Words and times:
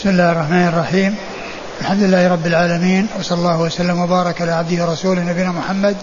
بسم 0.00 0.08
الله 0.08 0.32
الرحمن 0.32 0.68
الرحيم. 0.68 1.16
الحمد 1.80 2.02
لله 2.02 2.28
رب 2.28 2.46
العالمين 2.46 3.06
وصلى 3.18 3.38
الله 3.38 3.60
وسلم 3.60 4.00
وبارك 4.00 4.42
على 4.42 4.52
عبده 4.52 4.84
ورسوله 4.84 5.20
نبينا 5.20 5.52
محمد 5.52 5.96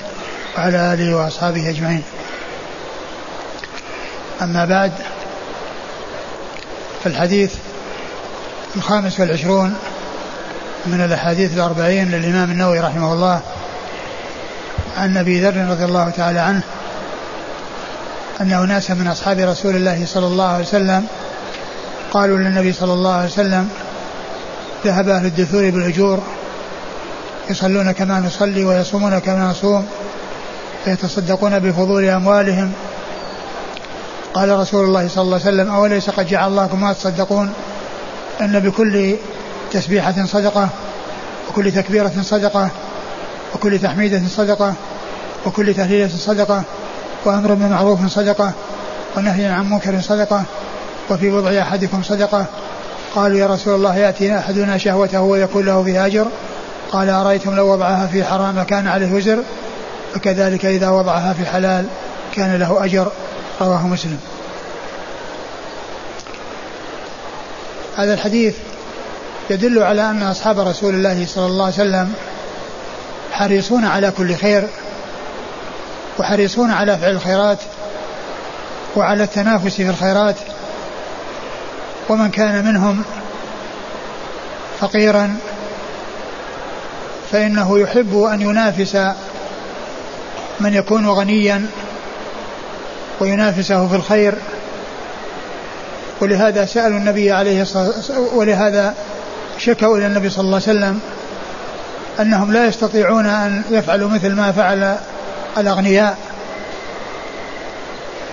وعلى 0.57 0.93
آله 0.93 1.15
وأصحابه 1.15 1.69
أجمعين. 1.69 2.03
أما 4.41 4.65
بعد 4.65 4.91
فالحديث 7.03 7.53
الخامس 8.75 9.19
والعشرون 9.19 9.75
من 10.85 11.01
الأحاديث 11.01 11.53
الأربعين 11.53 12.11
للإمام 12.11 12.51
النووي 12.51 12.79
رحمه 12.79 13.13
الله 13.13 13.41
عن 14.97 15.17
أبي 15.17 15.41
ذر 15.41 15.69
رضي 15.69 15.85
الله 15.85 16.09
تعالى 16.09 16.39
عنه 16.39 16.61
ان 18.41 18.51
اناسا 18.51 18.93
من 18.93 19.07
أصحاب 19.07 19.39
رسول 19.39 19.75
الله 19.75 20.05
صلى 20.05 20.25
الله 20.25 20.47
عليه 20.47 20.65
وسلم 20.65 21.07
قالوا 22.11 22.37
للنبي 22.37 22.73
صلى 22.73 22.93
الله 22.93 23.13
عليه 23.13 23.27
وسلم 23.27 23.69
ذهب 24.85 25.09
أهل 25.09 25.25
الدثور 25.25 25.69
بالأجور 25.69 26.19
يصلون 27.49 27.91
كما 27.91 28.19
نصلي 28.19 28.65
ويصومون 28.65 29.19
كما 29.19 29.47
نصوم 29.51 29.87
فيتصدقون 30.85 31.59
بفضول 31.59 32.05
أموالهم. 32.05 32.71
قال 34.33 34.59
رسول 34.59 34.85
الله 34.85 35.07
صلى 35.07 35.21
الله 35.21 35.39
عليه 35.45 35.47
وسلم 35.47 35.71
أوليس 35.71 36.09
قد 36.09 36.27
جعل 36.27 36.47
الله 36.47 36.75
ما 36.75 36.93
تصدقون؟ 36.93 37.53
أن 38.41 38.59
بكل 38.59 39.15
تسبيحة 39.71 40.25
صدقة 40.25 40.69
وكل 41.49 41.71
تكبيرة 41.71 42.11
صدقة 42.21 42.69
وكل 43.55 43.79
تحميدة 43.79 44.21
صدقة 44.27 44.73
وكل 45.45 45.73
تهليلة 45.73 46.09
صدقة 46.17 46.63
وأمر 47.25 47.53
بمعروف 47.53 48.07
صدقة 48.07 48.51
ونهي 49.17 49.45
عن 49.45 49.69
منكر 49.69 50.01
صدقة 50.01 50.43
وفي 51.09 51.29
وضع 51.29 51.61
أحدكم 51.61 52.03
صدقة. 52.03 52.45
قالوا 53.15 53.37
يا 53.37 53.47
رسول 53.47 53.75
الله 53.75 53.97
يأتي 53.97 54.37
أحدنا 54.37 54.77
شهوته 54.77 55.21
ويكون 55.21 55.65
له 55.65 55.83
فيها 55.83 56.05
أجر. 56.05 56.27
قال 56.91 57.09
أرأيتم 57.09 57.55
لو 57.55 57.71
وضعها 57.71 58.07
في 58.07 58.23
حرام 58.23 58.63
كان 58.63 58.87
عليه 58.87 59.13
وزر؟ 59.13 59.43
وكذلك 60.15 60.65
إذا 60.65 60.89
وضعها 60.89 61.33
في 61.33 61.45
حلال 61.45 61.85
كان 62.35 62.55
له 62.55 62.85
أجر. 62.85 63.11
رواه 63.61 63.87
مسلم. 63.87 64.19
هذا 67.97 68.13
الحديث 68.13 68.55
يدل 69.49 69.83
على 69.83 70.09
أن 70.09 70.23
أصحاب 70.23 70.59
رسول 70.59 70.93
الله 70.93 71.25
صلى 71.25 71.45
الله 71.45 71.63
عليه 71.63 71.73
وسلم 71.73 72.13
حريصون 73.31 73.85
على 73.85 74.11
كل 74.11 74.35
خير 74.35 74.67
وحريصون 76.19 76.71
على 76.71 76.97
فعل 76.97 77.11
الخيرات 77.11 77.57
وعلى 78.95 79.23
التنافس 79.23 79.75
في 79.75 79.89
الخيرات 79.89 80.35
ومن 82.09 82.31
كان 82.31 82.65
منهم 82.65 83.03
فقيرا 84.79 85.37
فإنه 87.31 87.79
يحب 87.79 88.23
أن 88.23 88.41
ينافس 88.41 88.95
من 90.59 90.73
يكون 90.73 91.09
غنيا 91.09 91.65
وينافسه 93.19 93.87
في 93.87 93.95
الخير. 93.95 94.33
ولهذا 96.21 96.65
سألوا 96.65 96.97
النبي 96.97 97.31
عليه 97.31 97.61
الصلاة 97.61 97.93
ولهذا 98.33 98.93
شكوا 99.57 99.97
إلى 99.97 100.07
النبي 100.07 100.29
صلى 100.29 100.45
الله 100.45 100.61
عليه 100.67 100.77
وسلم 100.77 100.99
أنهم 102.19 102.53
لا 102.53 102.65
يستطيعون 102.65 103.25
أن 103.25 103.61
يفعلوا 103.69 104.09
مثل 104.09 104.33
ما 104.33 104.51
فعل 104.51 104.97
الأغنياء 105.57 106.17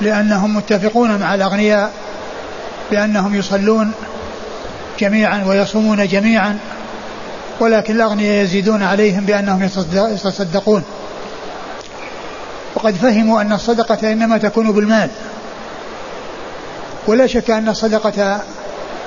لأنهم 0.00 0.56
متفقون 0.56 1.18
مع 1.18 1.34
الأغنياء 1.34 1.92
بأنهم 2.90 3.34
يصلون 3.34 3.92
جميعا 5.00 5.44
ويصومون 5.44 6.06
جميعا 6.06 6.58
ولكن 7.60 7.94
الأغنياء 7.94 8.44
يزيدون 8.44 8.82
عليهم 8.82 9.24
بأنهم 9.24 9.62
يتصدقون. 9.94 10.82
وقد 12.74 12.94
فهموا 12.94 13.40
أن 13.40 13.52
الصدقة 13.52 14.12
إنما 14.12 14.38
تكون 14.38 14.72
بالمال. 14.72 15.10
ولا 17.06 17.26
شك 17.26 17.50
أن 17.50 17.68
الصدقة 17.68 18.40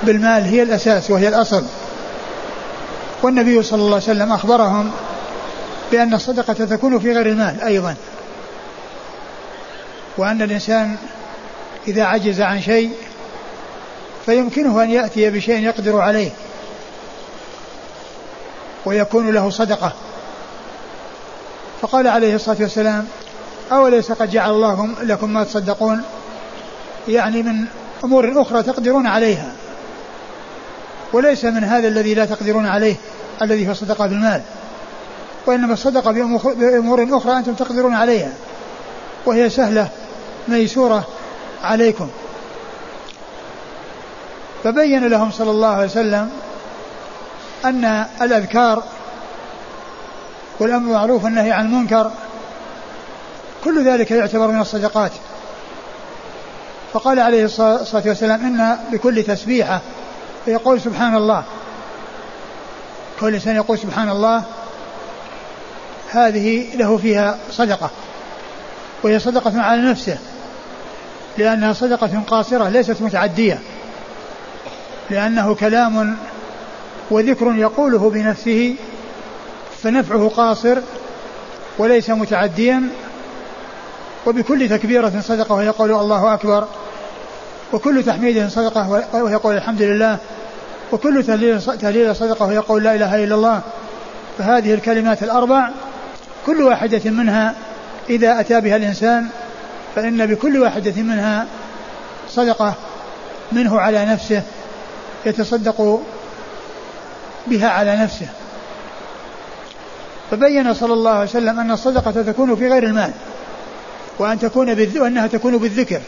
بالمال 0.02 0.44
هي 0.44 0.62
الأساس 0.62 1.10
وهي 1.10 1.28
الأصل. 1.28 1.64
والنبي 3.22 3.62
صلى 3.62 3.80
الله 3.80 3.94
عليه 3.94 4.04
وسلم 4.04 4.32
أخبرهم 4.32 4.90
بأن 5.92 6.14
الصدقة 6.14 6.52
تكون 6.52 6.98
في 6.98 7.12
غير 7.12 7.26
المال 7.26 7.62
أيضا. 7.62 7.94
وأن 10.18 10.42
الإنسان 10.42 10.96
إذا 11.88 12.04
عجز 12.04 12.40
عن 12.40 12.60
شيء 12.62 12.90
فيمكنه 14.28 14.82
أن 14.82 14.90
يأتي 14.90 15.30
بشيء 15.30 15.64
يقدر 15.64 16.00
عليه 16.00 16.30
ويكون 18.86 19.30
له 19.30 19.50
صدقة. 19.50 19.92
فقال 21.80 22.08
عليه 22.08 22.34
الصلاة 22.34 22.56
والسلام 22.60 23.06
أوليس 23.72 24.12
قد 24.12 24.30
جعل 24.30 24.50
الله 24.50 24.88
لكم 25.02 25.30
ما 25.30 25.44
تصدقون؟ 25.44 26.02
يعني 27.08 27.42
من 27.42 27.64
أمور 28.04 28.42
أخرى 28.42 28.62
تقدرون 28.62 29.06
عليها. 29.06 29.52
وليس 31.12 31.44
من 31.44 31.64
هذا 31.64 31.88
الذي 31.88 32.14
لا 32.14 32.24
تقدرون 32.24 32.66
عليه 32.66 32.96
الذي 33.42 33.68
هو 33.68 33.70
الصدقة 33.70 34.06
بالمال. 34.06 34.42
وإنما 35.46 35.72
الصدقة 35.72 36.12
بأمور 36.44 37.08
أخرى 37.10 37.38
أنتم 37.38 37.54
تقدرون 37.54 37.94
عليها. 37.94 38.32
وهي 39.26 39.50
سهلة 39.50 39.88
ميسورة 40.48 41.08
عليكم. 41.62 42.08
فبين 44.64 45.08
لهم 45.08 45.30
صلى 45.30 45.50
الله 45.50 45.68
عليه 45.68 45.86
وسلم 45.86 46.30
أن 47.64 48.06
الأذكار 48.22 48.82
والأمر 50.58 50.86
بالمعروف 50.86 51.24
والنهي 51.24 51.52
عن 51.52 51.66
المنكر 51.66 52.10
كل 53.64 53.84
ذلك 53.84 54.10
يعتبر 54.10 54.46
من 54.46 54.60
الصدقات. 54.60 55.12
فقال 56.92 57.20
عليه 57.20 57.44
الصلاة 57.44 58.02
والسلام 58.06 58.40
إن 58.40 58.78
بكل 58.92 59.22
تسبيحة 59.22 59.80
يقول 60.46 60.80
سبحان 60.80 61.16
الله. 61.16 61.44
كل 63.20 63.34
إنسان 63.34 63.56
يقول 63.56 63.78
سبحان 63.78 64.08
الله 64.08 64.42
هذه 66.10 66.76
له 66.76 66.96
فيها 66.96 67.38
صدقة 67.50 67.90
وهي 69.02 69.18
صدقة 69.18 69.60
على 69.60 69.82
نفسه 69.82 70.18
لأنها 71.38 71.72
صدقة 71.72 72.22
قاصرة 72.28 72.68
ليست 72.68 73.02
متعدية. 73.02 73.58
لأنه 75.10 75.54
كلام 75.54 76.16
وذكر 77.10 77.54
يقوله 77.54 78.10
بنفسه 78.10 78.76
فنفعه 79.82 80.28
قاصر 80.36 80.78
وليس 81.78 82.10
متعديا 82.10 82.88
وبكل 84.26 84.68
تكبيرة 84.68 85.12
صدقة 85.20 85.54
ويقول 85.54 85.90
الله 85.90 86.34
أكبر 86.34 86.68
وكل 87.72 88.04
تحميد 88.04 88.48
صدقة 88.48 89.04
ويقول 89.14 89.56
الحمد 89.56 89.82
لله 89.82 90.18
وكل 90.92 91.24
تهليل 91.80 92.16
صدقة 92.16 92.46
ويقول 92.46 92.84
لا 92.84 92.94
إله 92.94 93.24
إلا 93.24 93.34
الله. 93.34 93.60
فهذه 94.38 94.74
الكلمات 94.74 95.22
الأربع 95.22 95.70
كل 96.46 96.62
واحدة 96.62 97.10
منها 97.10 97.54
إذا 98.10 98.40
أتى 98.40 98.60
بها 98.60 98.76
الإنسان 98.76 99.28
فإن 99.96 100.26
بكل 100.26 100.58
واحدة 100.58 101.02
منها 101.02 101.46
صدقة 102.28 102.74
منه 103.52 103.80
على 103.80 104.04
نفسه. 104.04 104.42
يتصدق 105.26 106.00
بها 107.46 107.68
على 107.68 107.96
نفسه. 107.96 108.26
فبين 110.30 110.74
صلى 110.74 110.92
الله 110.92 111.10
عليه 111.10 111.30
وسلم 111.30 111.60
أن 111.60 111.70
الصدقة 111.70 112.22
تكون 112.22 112.56
في 112.56 112.68
غير 112.68 112.82
المال 112.82 113.12
وأن 114.18 114.38
تكون 114.38 114.74
بالذ... 114.74 114.98
وأنها 114.98 115.26
تكون 115.26 115.58
بالذكر. 115.58 116.00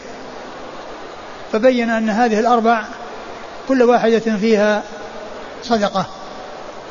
فبين 1.51 1.89
أن 1.89 2.09
هذه 2.09 2.39
الأربع 2.39 2.83
كل 3.67 3.83
واحدة 3.83 4.19
فيها 4.19 4.83
صدقة. 5.63 6.05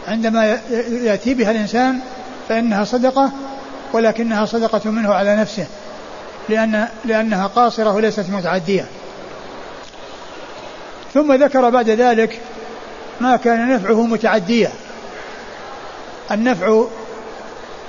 عندما 0.08 0.58
يأتي 0.90 1.34
بها 1.34 1.50
الإنسان 1.50 2.00
فإنها 2.48 2.84
صدقة 2.84 3.30
ولكنها 3.92 4.44
صدقة 4.46 4.90
منه 4.90 5.14
على 5.14 5.36
نفسه 5.36 5.66
لأن 6.48 6.88
لأنها 7.04 7.46
قاصرة 7.46 7.94
وليست 7.94 8.24
متعدية. 8.30 8.86
ثم 11.14 11.32
ذكر 11.32 11.70
بعد 11.70 11.90
ذلك 11.90 12.40
ما 13.20 13.36
كان 13.36 13.68
نفعه 13.68 14.06
متعديا. 14.06 14.70
النفع 16.30 16.84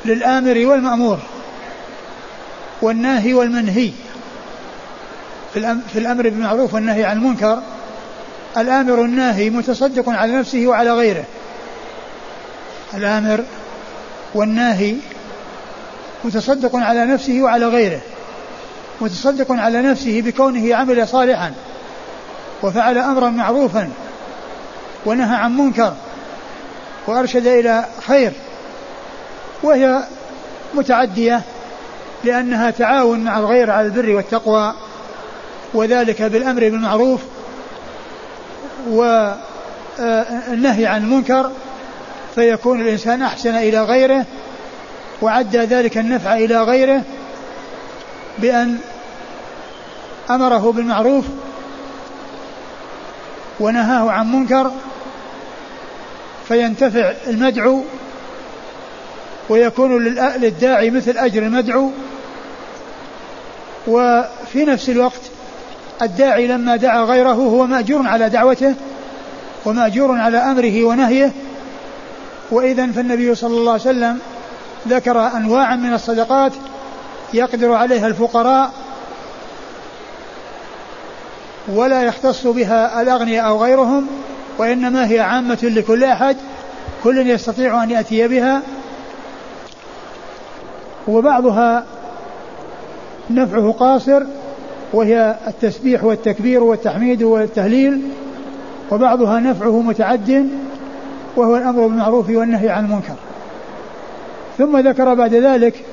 للآمر 0.05 0.65
والمأمور 0.65 1.19
والناهي 2.81 3.33
والمنهي. 3.33 3.91
في 5.53 5.95
الأمر 5.95 6.23
بالمعروف 6.23 6.73
والنهي 6.73 7.03
عن 7.03 7.17
المنكر 7.17 7.61
الآمر 8.57 9.01
الناهي 9.01 9.49
متصدق 9.49 10.09
على 10.09 10.33
نفسه 10.33 10.67
وعلى 10.67 10.93
غيره. 10.93 11.23
الآمر 12.93 13.43
والناهي 14.33 14.95
متصدق 16.23 16.75
على 16.75 17.05
نفسه 17.05 17.41
وعلى 17.41 17.67
غيره. 17.67 18.01
متصدق 19.01 19.51
على 19.51 19.81
نفسه 19.81 20.21
بكونه 20.21 20.75
عمل 20.75 21.07
صالحا. 21.07 21.53
وفعل 22.63 22.97
أمرا 22.97 23.29
معروفا 23.29 23.89
ونهى 25.05 25.35
عن 25.35 25.57
منكر 25.57 25.93
وأرشد 27.07 27.47
إلى 27.47 27.85
خير 28.07 28.31
وهي 29.63 30.03
متعدية 30.73 31.41
لأنها 32.23 32.71
تعاون 32.71 33.19
مع 33.19 33.39
الغير 33.39 33.71
على 33.71 33.87
البر 33.87 34.15
والتقوى 34.15 34.73
وذلك 35.73 36.21
بالأمر 36.21 36.61
بالمعروف 36.61 37.21
والنهي 38.89 40.85
عن 40.85 41.03
المنكر 41.03 41.51
فيكون 42.35 42.81
الإنسان 42.81 43.21
أحسن 43.21 43.55
إلى 43.55 43.83
غيره 43.83 44.25
وعدى 45.21 45.57
ذلك 45.57 45.97
النفع 45.97 46.33
إلى 46.35 46.63
غيره 46.63 47.01
بأن 48.37 48.77
أمره 50.29 50.71
بالمعروف 50.71 51.25
ونهاه 53.61 54.11
عن 54.11 54.31
منكر 54.31 54.71
فينتفع 56.47 57.13
المدعو 57.27 57.83
ويكون 59.49 60.03
للداعي 60.37 60.89
مثل 60.89 61.17
أجر 61.17 61.43
المدعو. 61.43 61.91
وفي 63.87 64.65
نفس 64.65 64.89
الوقت 64.89 65.21
الداعي 66.01 66.47
لما 66.47 66.75
دعا 66.75 67.03
غيره 67.03 67.33
هو 67.33 67.65
مأجور 67.67 68.07
على 68.07 68.29
دعوته 68.29 68.73
ومأجور 69.65 70.17
على 70.17 70.37
أمره 70.37 70.83
ونهيه. 70.83 71.31
وإذا 72.51 72.87
فالنبي 72.87 73.35
صلى 73.35 73.57
الله 73.57 73.71
عليه 73.71 73.81
وسلم 73.81 74.19
ذكر 74.87 75.27
أنواعا 75.27 75.75
من 75.75 75.93
الصدقات 75.93 76.51
يقدر 77.33 77.73
عليها 77.73 78.07
الفقراء 78.07 78.71
ولا 81.75 82.03
يختص 82.03 82.47
بها 82.47 83.01
الأغنياء 83.01 83.47
أو 83.47 83.63
غيرهم 83.63 84.07
وإنما 84.57 85.09
هي 85.09 85.19
عامة 85.19 85.59
لكل 85.63 86.03
أحد. 86.03 86.37
كل 87.03 87.29
يستطيع 87.29 87.83
أن 87.83 87.89
يأتي 87.89 88.27
بها. 88.27 88.61
وبعضها 91.07 91.85
نفعه 93.29 93.71
قاصر 93.71 94.23
وهي 94.93 95.35
التسبيح 95.47 96.03
والتكبير 96.03 96.63
والتحميد 96.63 97.23
والتهليل 97.23 98.01
وبعضها 98.91 99.39
نفعه 99.39 99.81
متعد 99.81 100.49
وهو 101.35 101.57
الأمر 101.57 101.87
بالمعروف 101.87 102.29
والنهي 102.29 102.69
عن 102.69 102.85
المنكر. 102.85 103.15
ثم 104.57 104.77
ذكر 104.77 105.13
بعد 105.13 105.33
ذلك 105.33 105.85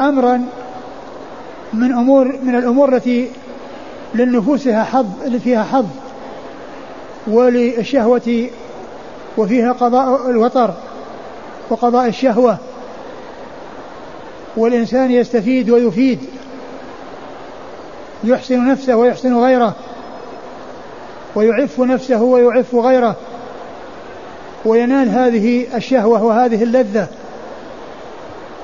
أمرا 0.00 0.44
من 1.72 1.92
أمور 1.92 2.38
من 2.42 2.54
الأمور 2.54 2.96
التي 2.96 3.28
للنفوسها 4.14 4.84
حظ 4.84 5.36
فيها 5.44 5.64
حظ 5.64 5.86
وللشهوة 7.26 8.48
وفيها 9.36 9.72
قضاء 9.72 10.30
الوطر 10.30 10.74
وقضاء 11.70 12.08
الشهوة. 12.08 12.58
والإنسان 14.56 15.10
يستفيد 15.10 15.70
ويفيد 15.70 16.18
يحسن 18.24 18.68
نفسه 18.68 18.96
ويحسن 18.96 19.38
غيره 19.38 19.74
ويعف 21.34 21.80
نفسه 21.80 22.22
ويعف 22.22 22.74
غيره. 22.74 23.16
وينال 24.64 25.08
هذه 25.08 25.76
الشهوة 25.76 26.24
وهذه 26.24 26.62
اللذة. 26.62 27.06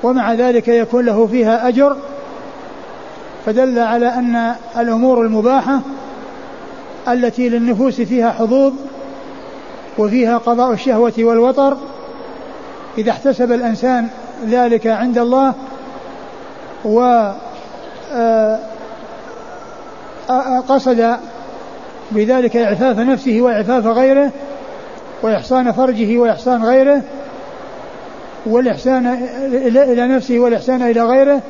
ومع 0.03 0.33
ذلك 0.33 0.67
يكون 0.67 1.05
له 1.05 1.27
فيها 1.27 1.67
أجر 1.67 1.97
فدل 3.45 3.79
على 3.79 4.07
أن 4.07 4.55
الأمور 4.77 5.21
المباحة 5.21 5.79
التي 7.07 7.49
للنفوس 7.49 8.01
فيها 8.01 8.31
حظوظ 8.31 8.73
وفيها 9.97 10.37
قضاء 10.37 10.73
الشهوة 10.73 11.13
والوطر 11.19 11.77
إذا 12.97 13.11
احتسب 13.11 13.51
الإنسان 13.51 14.07
ذلك 14.45 14.87
عند 14.87 15.17
الله 15.17 15.53
و 16.85 17.31
آه، 18.13 18.59
قصد 20.69 21.17
بذلك 22.11 22.57
إعفاف 22.57 22.99
نفسه 22.99 23.41
وإعفاف 23.41 23.85
غيره 23.87 24.31
وإحصان 25.21 25.71
فرجه 25.71 26.17
وإحصان 26.17 26.63
غيره 26.63 27.01
والإحسان 28.45 29.07
إلى 29.67 30.07
نفسه 30.07 30.39
والإحسان 30.39 30.81
إلى 30.81 31.01
غيره 31.01 31.41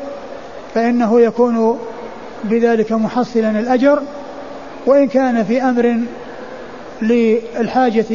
فإنه 0.75 1.21
يكون 1.21 1.79
بذلك 2.43 2.91
محصلا 2.91 3.59
الأجر 3.59 4.01
وإن 4.85 5.07
كان 5.07 5.43
في 5.43 5.61
أمر 5.61 5.99
للحاجة 7.01 8.05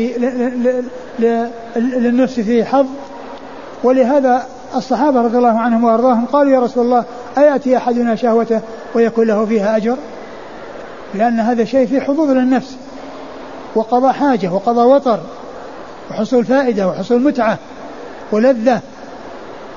للنفس 1.77 2.41
فيه 2.41 2.65
حظ. 2.65 2.87
ولهذا 3.85 4.47
الصحابة 4.77 5.23
رضي 5.23 5.39
الله 5.39 5.59
عنهم 5.59 5.85
وأرضاهم 5.85 6.27
قالوا 6.27 6.53
يا 6.53 6.61
رسول 6.61 6.85
الله 6.85 7.05
أيأتي 7.39 7.77
أحدنا 7.77 8.15
شهوته 8.15 8.61
ويكون 8.95 9.27
له 9.27 9.47
فيها 9.47 9.77
أجر؟ 9.77 9.97
لأن 11.15 11.41
هذا 11.41 11.65
شيء 11.65 11.87
فيه 11.87 12.01
حظوظ 12.01 12.31
للنفس 12.31 12.77
وقضاء 13.75 14.13
حاجة 14.13 14.53
وقضاء 14.53 14.87
وطر 14.87 15.21
وحصول 16.11 16.45
فائدة 16.45 16.89
وحصول 16.89 17.23
متعة 17.23 17.59
ولذة. 18.33 18.81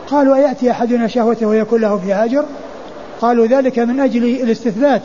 قالوا 0.08 0.36
أيأتي 0.36 0.72
أحدنا 0.72 1.08
شهوته 1.08 1.46
ويكون 1.46 1.82
له 1.82 1.98
فيها 1.98 2.26
أجر؟ 2.26 2.46
قالوا 3.22 3.48
ذلك 3.48 3.80
من 3.80 4.00
أجل 4.00 4.24
الاستثبات 4.24 5.02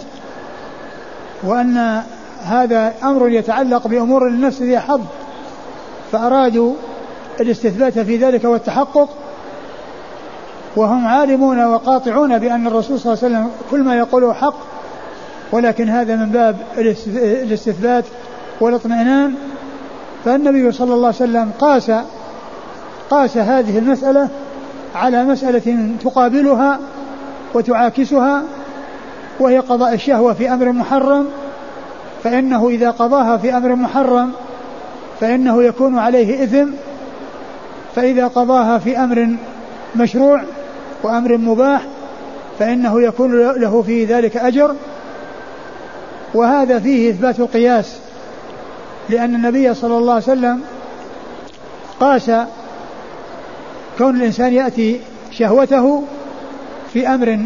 وأن 1.43 2.03
هذا 2.43 2.95
أمر 3.03 3.29
يتعلق 3.29 3.87
بأمور 3.87 4.29
النفس 4.29 4.59
فيها 4.59 4.81
حظ 4.81 5.01
فأرادوا 6.13 6.75
الاستثبات 7.41 7.99
في 7.99 8.17
ذلك 8.17 8.45
والتحقق 8.45 9.09
وهم 10.77 11.07
عالمون 11.07 11.65
وقاطعون 11.65 12.39
بأن 12.39 12.67
الرسول 12.67 13.01
صلى 13.01 13.13
الله 13.13 13.25
عليه 13.25 13.37
وسلم 13.37 13.51
كل 13.71 13.83
ما 13.83 13.99
يقوله 13.99 14.33
حق 14.33 14.55
ولكن 15.53 15.89
هذا 15.89 16.17
من 16.17 16.31
باب 16.31 16.57
الاستثبات 17.19 18.05
والاطمئنان 18.61 19.35
فالنبي 20.25 20.73
صلى 20.73 20.95
الله 20.95 21.07
عليه 21.07 21.17
وسلم 21.17 21.51
قاس 21.61 21.93
قاس 23.11 23.37
هذه 23.37 23.79
المسألة 23.79 24.29
على 24.95 25.25
مسألة 25.25 25.95
تقابلها 26.05 26.81
وتعاكسها 27.55 28.43
وهي 29.41 29.59
قضاء 29.59 29.95
الشهوة 29.95 30.33
في 30.33 30.53
أمر 30.53 30.73
محرم 30.73 31.27
فإنه 32.25 32.69
إذا 32.69 32.91
قضاها 32.91 33.37
في 33.37 33.57
أمر 33.57 33.75
محرم 33.75 34.33
فإنه 35.21 35.63
يكون 35.63 35.99
عليه 35.99 36.45
إثم 36.45 36.71
فإذا 37.95 38.27
قضاها 38.27 38.79
في 38.79 38.99
أمر 38.99 39.29
مشروع 39.97 40.43
وأمر 41.03 41.37
مباح 41.37 41.83
فإنه 42.59 43.03
يكون 43.03 43.39
له 43.39 43.83
في 43.83 44.05
ذلك 44.05 44.37
أجر. 44.37 44.75
وهذا 46.35 46.79
فيه 46.79 47.11
إثبات 47.11 47.41
القياس 47.41 47.97
لأن 49.09 49.35
النبي 49.35 49.75
صلى 49.75 49.99
الله 49.99 50.13
عليه 50.13 50.23
وسلم 50.23 50.61
قاس 52.01 52.31
كون 53.99 54.17
الإنسان 54.17 54.53
يأتي 54.55 55.01
شهوته 55.31 56.03
في 56.93 57.09
أمر 57.09 57.39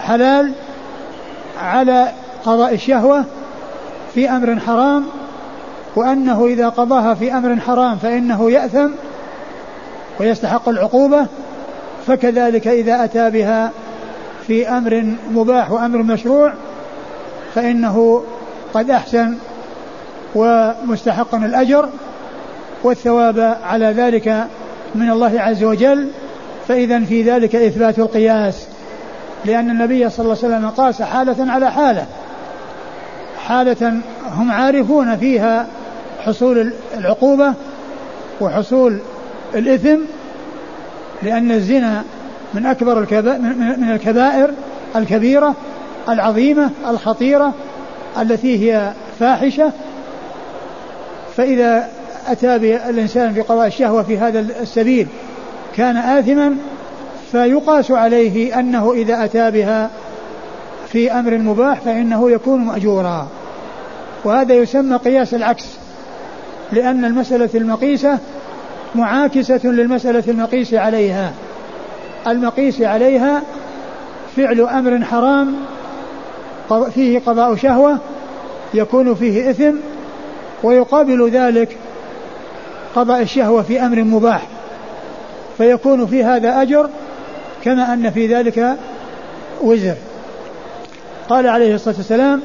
حلال 0.00 0.52
على 1.62 2.08
قضاء 2.44 2.74
الشهوة 2.74 3.24
في 4.14 4.30
أمر 4.30 4.60
حرام 4.60 5.04
وأنه 5.96 6.46
إذا 6.46 6.68
قضاها 6.68 7.14
في 7.14 7.32
أمر 7.32 7.60
حرام 7.60 7.96
فإنه 7.96 8.50
يأثم 8.50 8.88
ويستحق 10.20 10.68
العقوبة 10.68 11.26
فكذلك 12.06 12.68
إذا 12.68 13.04
أتى 13.04 13.30
بها 13.30 13.70
في 14.46 14.68
أمر 14.68 15.14
مباح 15.30 15.70
وأمر 15.70 16.02
مشروع 16.02 16.52
فإنه 17.54 18.24
قد 18.74 18.90
أحسن 18.90 19.34
ومستحق 20.34 21.34
الأجر 21.34 21.88
والثواب 22.82 23.58
على 23.64 23.86
ذلك 23.86 24.46
من 24.94 25.10
الله 25.10 25.40
عز 25.40 25.64
وجل 25.64 26.08
فإذا 26.68 27.00
في 27.00 27.22
ذلك 27.22 27.56
إثبات 27.56 27.98
القياس. 27.98 28.66
لأن 29.44 29.70
النبي 29.70 30.10
صلى 30.10 30.24
الله 30.24 30.36
عليه 30.44 30.54
وسلم 30.54 30.70
قاس 30.70 31.02
حالة 31.02 31.52
على 31.52 31.72
حالة. 31.72 32.06
حالة 33.46 34.00
هم 34.30 34.50
عارفون 34.50 35.16
فيها 35.16 35.66
حصول 36.20 36.72
العقوبة 36.96 37.54
وحصول 38.40 38.98
الإثم 39.54 39.98
لأن 41.22 41.52
الزنا 41.52 42.02
من 42.54 42.66
أكبر 42.66 42.98
من 43.78 43.90
الكبائر 43.92 44.50
الكبيرة 44.96 45.54
العظيمة 46.08 46.70
الخطيرة 46.88 47.52
التي 48.20 48.72
هي 48.72 48.92
فاحشة. 49.20 49.72
فإذا 51.36 51.88
أتى 52.28 52.56
الإنسان 52.90 53.34
بقضاء 53.34 53.66
الشهوة 53.66 54.02
في 54.02 54.18
هذا 54.18 54.40
السبيل 54.40 55.06
كان 55.76 55.96
آثما 55.96 56.56
فيقاس 57.32 57.90
عليه 57.90 58.58
أنه 58.60 58.92
إذا 58.92 59.24
أتى 59.24 59.50
بها 59.50 59.90
في 60.88 61.12
أمر 61.12 61.38
مباح 61.38 61.80
فإنه 61.80 62.30
يكون 62.30 62.60
مأجورا. 62.60 63.28
وهذا 64.24 64.54
يسمى 64.54 64.96
قياس 64.96 65.34
العكس 65.34 65.66
لأن 66.72 67.04
المسألة 67.04 67.50
المقيسة 67.54 68.18
معاكسة 68.94 69.60
للمسألة 69.64 70.24
المقيس 70.28 70.74
عليها. 70.74 71.32
المقيس 72.26 72.82
عليها 72.82 73.42
فعل 74.36 74.60
أمر 74.60 75.04
حرام 75.04 75.54
فيه 76.94 77.18
قضاء 77.18 77.56
شهوة 77.56 77.98
يكون 78.74 79.14
فيه 79.14 79.50
إثم 79.50 79.74
ويقابل 80.62 81.30
ذلك 81.30 81.76
قضاء 82.96 83.22
الشهوة 83.22 83.62
في 83.62 83.80
أمر 83.80 84.04
مباح 84.04 84.42
فيكون 85.58 86.06
في 86.06 86.24
هذا 86.24 86.62
أجر 86.62 86.90
كما 87.64 87.92
أن 87.92 88.10
في 88.10 88.34
ذلك 88.34 88.76
وزر. 89.62 89.94
قال 91.28 91.46
عليه 91.46 91.74
الصلاة 91.74 91.96
والسلام 91.96 92.40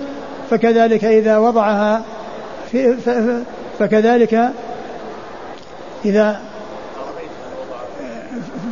فكذلك 0.50 1.06
إذا 1.06 1.38
وضعها 1.38 2.02
في 2.72 2.96
فكذلك 3.80 4.50
إذا 6.06 6.40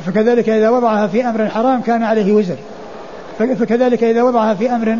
فكذلك 0.05 0.50
إذا 0.50 0.69
وضعها 0.69 1.07
في 1.07 1.25
أمر 1.25 1.50
حرام 1.50 1.81
كان 1.81 2.03
عليه 2.03 2.33
وزر. 2.33 2.57
فكذلك 3.39 4.03
إذا 4.03 4.23
وضعها 4.23 4.53
في 4.53 4.71
أمر 4.71 4.97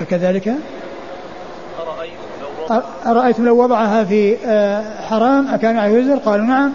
فكذلك 0.00 0.54
أرأيتم 3.06 3.44
لو 3.44 3.62
وضعها 3.62 4.04
في 4.04 4.36
آه، 4.46 4.82
حرام 5.08 5.48
أكان 5.48 5.78
عليه 5.78 5.98
وزر؟ 5.98 6.16
قالوا 6.16 6.46
نعم. 6.46 6.72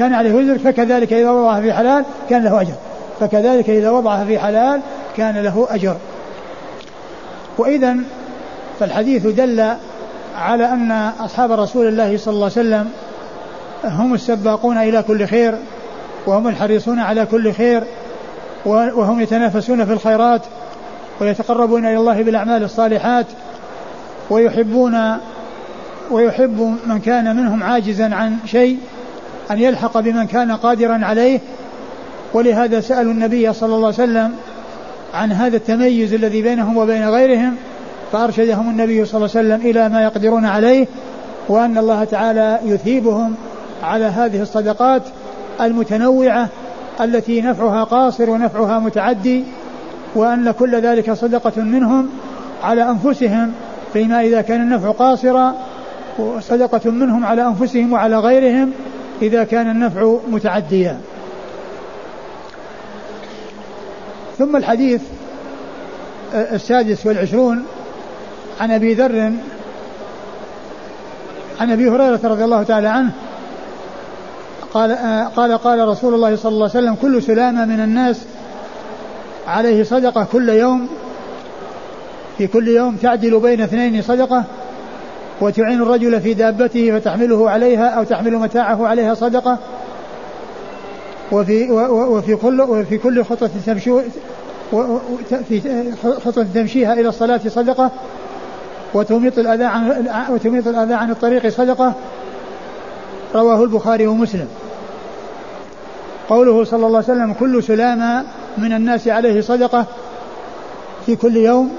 كان 0.00 0.14
عليه 0.14 0.34
وزر 0.34 0.58
فكذلك 0.58 1.12
إذا 1.12 1.30
وضعها 1.30 1.60
في 1.60 1.72
حلال 1.72 2.04
كان 2.30 2.44
له 2.44 2.60
أجر. 2.60 2.74
فكذلك 3.20 3.70
إذا 3.70 3.90
وضعها 3.90 4.24
في 4.24 4.38
حلال 4.38 4.80
كان 5.16 5.36
له 5.36 5.66
أجر. 5.70 5.96
وإذا 7.58 7.96
فالحديث 8.80 9.26
دل 9.26 9.74
على 10.38 10.64
أن 10.64 11.10
أصحاب 11.20 11.52
رسول 11.52 11.86
الله 11.86 12.16
صلى 12.16 12.34
الله 12.34 12.50
عليه 12.56 12.60
وسلم 12.68 12.90
هم 13.84 14.14
السباقون 14.14 14.78
إلى 14.78 15.02
كل 15.02 15.26
خير 15.26 15.54
وهم 16.26 16.48
الحريصون 16.48 16.98
على 16.98 17.26
كل 17.26 17.52
خير 17.52 17.82
وهم 18.66 19.20
يتنافسون 19.20 19.84
في 19.84 19.92
الخيرات 19.92 20.42
ويتقربون 21.20 21.86
إلى 21.86 21.96
الله 21.96 22.22
بالأعمال 22.22 22.62
الصالحات 22.62 23.26
ويحبون 24.30 25.16
ويحب 26.10 26.76
من 26.86 27.00
كان 27.00 27.36
منهم 27.36 27.62
عاجزا 27.62 28.14
عن 28.14 28.36
شيء 28.46 28.78
أن 29.50 29.58
يلحق 29.58 30.00
بمن 30.00 30.26
كان 30.26 30.52
قادرا 30.52 31.00
عليه 31.02 31.40
ولهذا 32.34 32.80
سألوا 32.80 33.12
النبي 33.12 33.52
صلى 33.52 33.74
الله 33.74 33.86
عليه 33.86 34.02
وسلم 34.02 34.32
عن 35.14 35.32
هذا 35.32 35.56
التميز 35.56 36.14
الذي 36.14 36.42
بينهم 36.42 36.76
وبين 36.76 37.08
غيرهم 37.08 37.56
فأرشدهم 38.12 38.70
النبي 38.70 39.04
صلى 39.04 39.18
الله 39.18 39.36
عليه 39.36 39.48
وسلم 39.48 39.70
إلى 39.70 39.88
ما 39.88 40.02
يقدرون 40.02 40.44
عليه 40.44 40.86
وأن 41.48 41.78
الله 41.78 42.04
تعالى 42.04 42.58
يثيبهم 42.64 43.34
على 43.82 44.04
هذه 44.04 44.42
الصدقات 44.42 45.02
المتنوعة 45.60 46.48
التي 47.00 47.40
نفعها 47.40 47.84
قاصر 47.84 48.30
ونفعها 48.30 48.78
متعدي 48.78 49.44
وأن 50.14 50.50
كل 50.50 50.80
ذلك 50.80 51.12
صدقة 51.12 51.62
منهم 51.62 52.08
على 52.62 52.90
أنفسهم 52.90 53.52
فيما 53.92 54.20
إذا 54.20 54.40
كان 54.40 54.60
النفع 54.60 54.90
قاصرا 54.90 55.54
وصدقة 56.18 56.90
منهم 56.90 57.24
على 57.24 57.46
أنفسهم 57.46 57.92
وعلى 57.92 58.18
غيرهم 58.18 58.72
إذا 59.22 59.44
كان 59.44 59.70
النفع 59.70 60.16
متعديا. 60.28 61.00
ثم 64.38 64.56
الحديث 64.56 65.00
السادس 66.34 67.06
والعشرون 67.06 67.64
عن 68.60 68.70
أبي 68.70 68.94
ذر 68.94 69.32
عن 71.60 71.70
أبي 71.70 71.90
هريرة 71.90 72.20
رضي 72.24 72.44
الله 72.44 72.62
تعالى 72.62 72.88
عنه 72.88 73.10
قال 74.74 74.92
قال 75.36 75.58
قال 75.58 75.88
رسول 75.88 76.14
الله 76.14 76.36
صلى 76.36 76.52
الله 76.52 76.70
عليه 76.74 76.78
وسلم 76.78 76.94
كل 76.94 77.22
سلامة 77.22 77.64
من 77.64 77.80
الناس 77.80 78.20
عليه 79.46 79.82
صدقة 79.82 80.26
كل 80.32 80.48
يوم 80.48 80.88
في 82.38 82.46
كل 82.46 82.68
يوم 82.68 82.96
تعدل 82.96 83.40
بين 83.40 83.60
اثنين 83.60 84.02
صدقة 84.02 84.44
وتعين 85.40 85.82
الرجل 85.82 86.20
في 86.20 86.34
دابته 86.34 86.98
فتحمله 86.98 87.50
عليها 87.50 87.88
أو 87.88 88.04
تحمل 88.04 88.32
متاعه 88.36 88.86
عليها 88.86 89.14
صدقة. 89.14 89.58
وفي 91.32 91.70
وفي 91.90 92.36
كل 92.36 92.60
وفي 92.60 92.98
كل 92.98 93.24
خطوة 93.24 93.50
تمشي 93.66 94.00
في 95.48 95.92
خطوة 96.24 96.46
تمشيها 96.54 96.92
إلى 96.92 97.08
الصلاة 97.08 97.40
صدقة. 97.48 97.90
وتميط 98.94 99.38
الأذى 99.38 99.64
عن 99.64 100.06
وتميط 100.30 100.68
الأذى 100.68 100.94
عن 100.94 101.10
الطريق 101.10 101.48
صدقة. 101.48 101.94
رواه 103.34 103.62
البخاري 103.64 104.06
ومسلم. 104.06 104.48
قوله 106.28 106.64
صلى 106.64 106.86
الله 106.86 106.96
عليه 106.96 107.12
وسلم 107.12 107.32
كل 107.32 107.62
سلامة 107.62 108.24
من 108.58 108.72
الناس 108.72 109.08
عليه 109.08 109.40
صدقة 109.40 109.86
في 111.06 111.16
كل 111.16 111.36
يوم. 111.36 111.70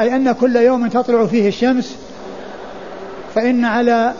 أي 0.00 0.16
أن 0.16 0.32
كل 0.32 0.56
يوم 0.56 0.88
تطلع 0.88 1.26
فيه 1.26 1.48
الشمس 1.48 1.96
فإن 3.34 3.64
على 3.64 4.12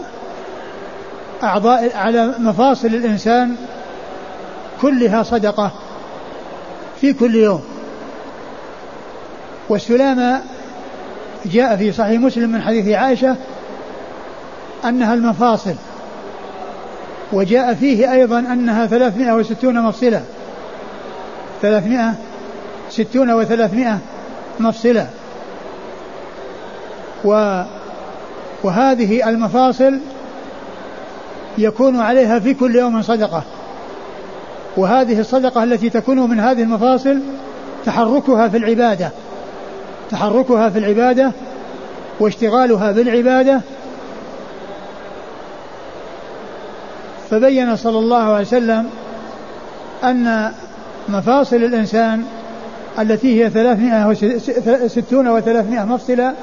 أعضاء 1.42 1.96
على 1.96 2.34
مفاصل 2.38 2.88
الإنسان 2.88 3.56
كلها 4.82 5.22
صدقة 5.22 5.72
في 7.00 7.12
كل 7.12 7.34
يوم. 7.34 7.62
والسلامة 9.68 10.40
جاء 11.44 11.76
في 11.76 11.92
صحيح 11.92 12.20
مسلم 12.20 12.50
من 12.50 12.62
حديث 12.62 12.88
عائشة 12.88 13.36
أنها 14.84 15.14
المفاصل 15.14 15.74
وجاء 17.32 17.74
فيه 17.74 18.12
أيضا 18.12 18.38
أنها 18.38 18.86
ثلاثمائة 18.86 19.32
وستون 19.32 19.82
مفصلة 19.82 20.22
ثلاثمائة 21.62 22.14
ستون 22.90 23.32
وثلاثمائة 23.32 23.98
مفصلة. 24.60 25.08
و 27.24 27.62
وهذه 28.62 29.28
المفاصل 29.28 29.98
يكون 31.58 32.00
عليها 32.00 32.38
في 32.38 32.54
كل 32.54 32.76
يوم 32.76 33.02
صدقة. 33.02 33.42
وهذه 34.76 35.20
الصدقة 35.20 35.64
التي 35.64 35.90
تكون 35.90 36.30
من 36.30 36.40
هذه 36.40 36.62
المفاصل 36.62 37.20
تحركها 37.86 38.48
في 38.48 38.56
العبادة 38.56 39.10
تحركها 40.10 40.68
في 40.68 40.78
العبادة 40.78 41.32
واشتغالها 42.20 42.92
بالعبادة. 42.92 43.60
فبين 47.30 47.76
صلى 47.76 47.98
الله 47.98 48.22
عليه 48.22 48.46
وسلم 48.46 48.86
أن 50.04 50.52
مفاصل 51.08 51.56
الإنسان 51.56 52.24
التي 52.98 53.44
هي 53.44 53.50
ثلاثمائة 53.50 54.06
وستون 54.84 55.28
وثلاثمائة 55.28 55.84
مفصلة 55.84 56.34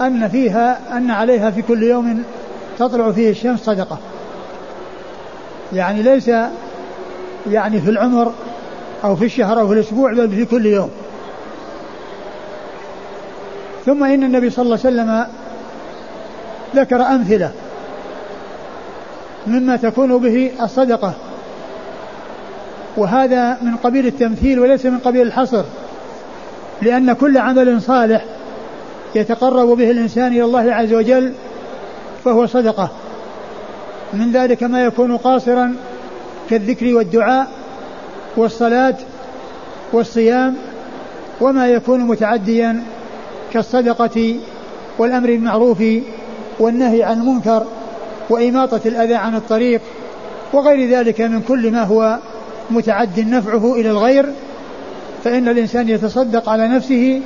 أن 0.00 0.28
فيها 0.28 0.96
أن 0.96 1.10
عليها 1.10 1.50
في 1.50 1.62
كل 1.62 1.82
يوم 1.82 2.22
تطلع 2.78 3.12
فيه 3.12 3.30
الشمس 3.30 3.60
صدقة. 3.60 3.98
يعني 5.72 6.02
ليس 6.02 6.30
يعني 7.50 7.80
في 7.80 7.90
العمر 7.90 8.32
أو 9.04 9.16
في 9.16 9.24
الشهر 9.24 9.60
أو 9.60 9.68
في 9.68 9.74
الأسبوع 9.74 10.12
بل 10.12 10.30
في 10.30 10.44
كل 10.44 10.66
يوم. 10.66 10.90
ثم 13.86 14.04
إن 14.04 14.24
النبي 14.24 14.50
صلى 14.50 14.62
الله 14.62 14.78
عليه 14.84 14.96
وسلم 14.96 15.26
ذكر 16.76 17.02
أمثلة 17.02 17.50
مما 19.46 19.76
تكون 19.76 20.18
به 20.18 20.52
الصدقة. 20.62 21.14
وهذا 22.96 23.58
من 23.62 23.76
قبيل 23.76 24.06
التمثيل 24.06 24.60
وليس 24.60 24.86
من 24.86 24.98
قبيل 24.98 25.26
الحصر 25.26 25.64
لأن 26.82 27.12
كل 27.12 27.38
عمل 27.38 27.82
صالح 27.82 28.24
يتقرب 29.14 29.68
به 29.68 29.90
الإنسان 29.90 30.32
إلى 30.32 30.44
الله 30.44 30.74
عز 30.74 30.94
وجل 30.94 31.32
فهو 32.24 32.46
صدقة. 32.46 32.90
من 34.12 34.32
ذلك 34.32 34.62
ما 34.62 34.84
يكون 34.84 35.16
قاصرا 35.16 35.74
كالذكر 36.50 36.94
والدعاء 36.94 37.48
والصلاة 38.36 38.94
والصيام 39.92 40.56
وما 41.40 41.68
يكون 41.68 42.00
متعديا 42.00 42.82
كالصدقة 43.52 44.36
والأمر 44.98 45.26
بالمعروف 45.26 45.84
والنهي 46.58 47.02
عن 47.02 47.20
المنكر 47.20 47.66
وإماطة 48.30 48.80
الأذى 48.86 49.14
عن 49.14 49.34
الطريق 49.34 49.80
وغير 50.52 50.90
ذلك 50.90 51.20
من 51.20 51.42
كل 51.42 51.70
ما 51.70 51.82
هو 51.82 52.18
متعد 52.70 53.20
نفعه 53.20 53.74
إلى 53.74 53.90
الغير 53.90 54.26
فإن 55.24 55.48
الإنسان 55.48 55.88
يتصدق 55.88 56.48
على 56.48 56.68
نفسه 56.68 57.20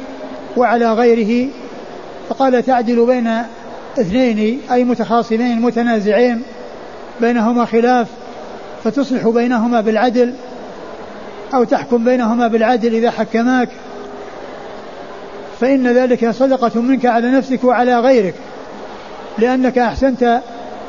وعلى 0.57 0.93
غيره 0.93 1.49
فقال 2.29 2.67
تعدل 2.67 3.07
بين 3.07 3.43
اثنين 4.01 4.61
أي 4.71 4.85
متخاصمين 4.85 5.61
متنازعين 5.61 6.43
بينهما 7.21 7.65
خلاف 7.65 8.07
فتصلح 8.85 9.29
بينهما 9.29 9.81
بالعدل 9.81 10.35
أو 11.55 11.65
تحكم 11.65 12.05
بينهما 12.05 12.49
بالعدل 12.49 12.95
إذا 12.95 13.11
حكماك. 13.11 13.69
فإن 15.61 15.89
ذلك 15.89 16.31
صدقة 16.31 16.81
منك 16.81 17.07
على 17.07 17.31
نفسك 17.31 17.65
وعلى 17.65 18.01
غيرك 18.01 18.35
لأنك 19.39 19.79
أحسنت 19.79 20.41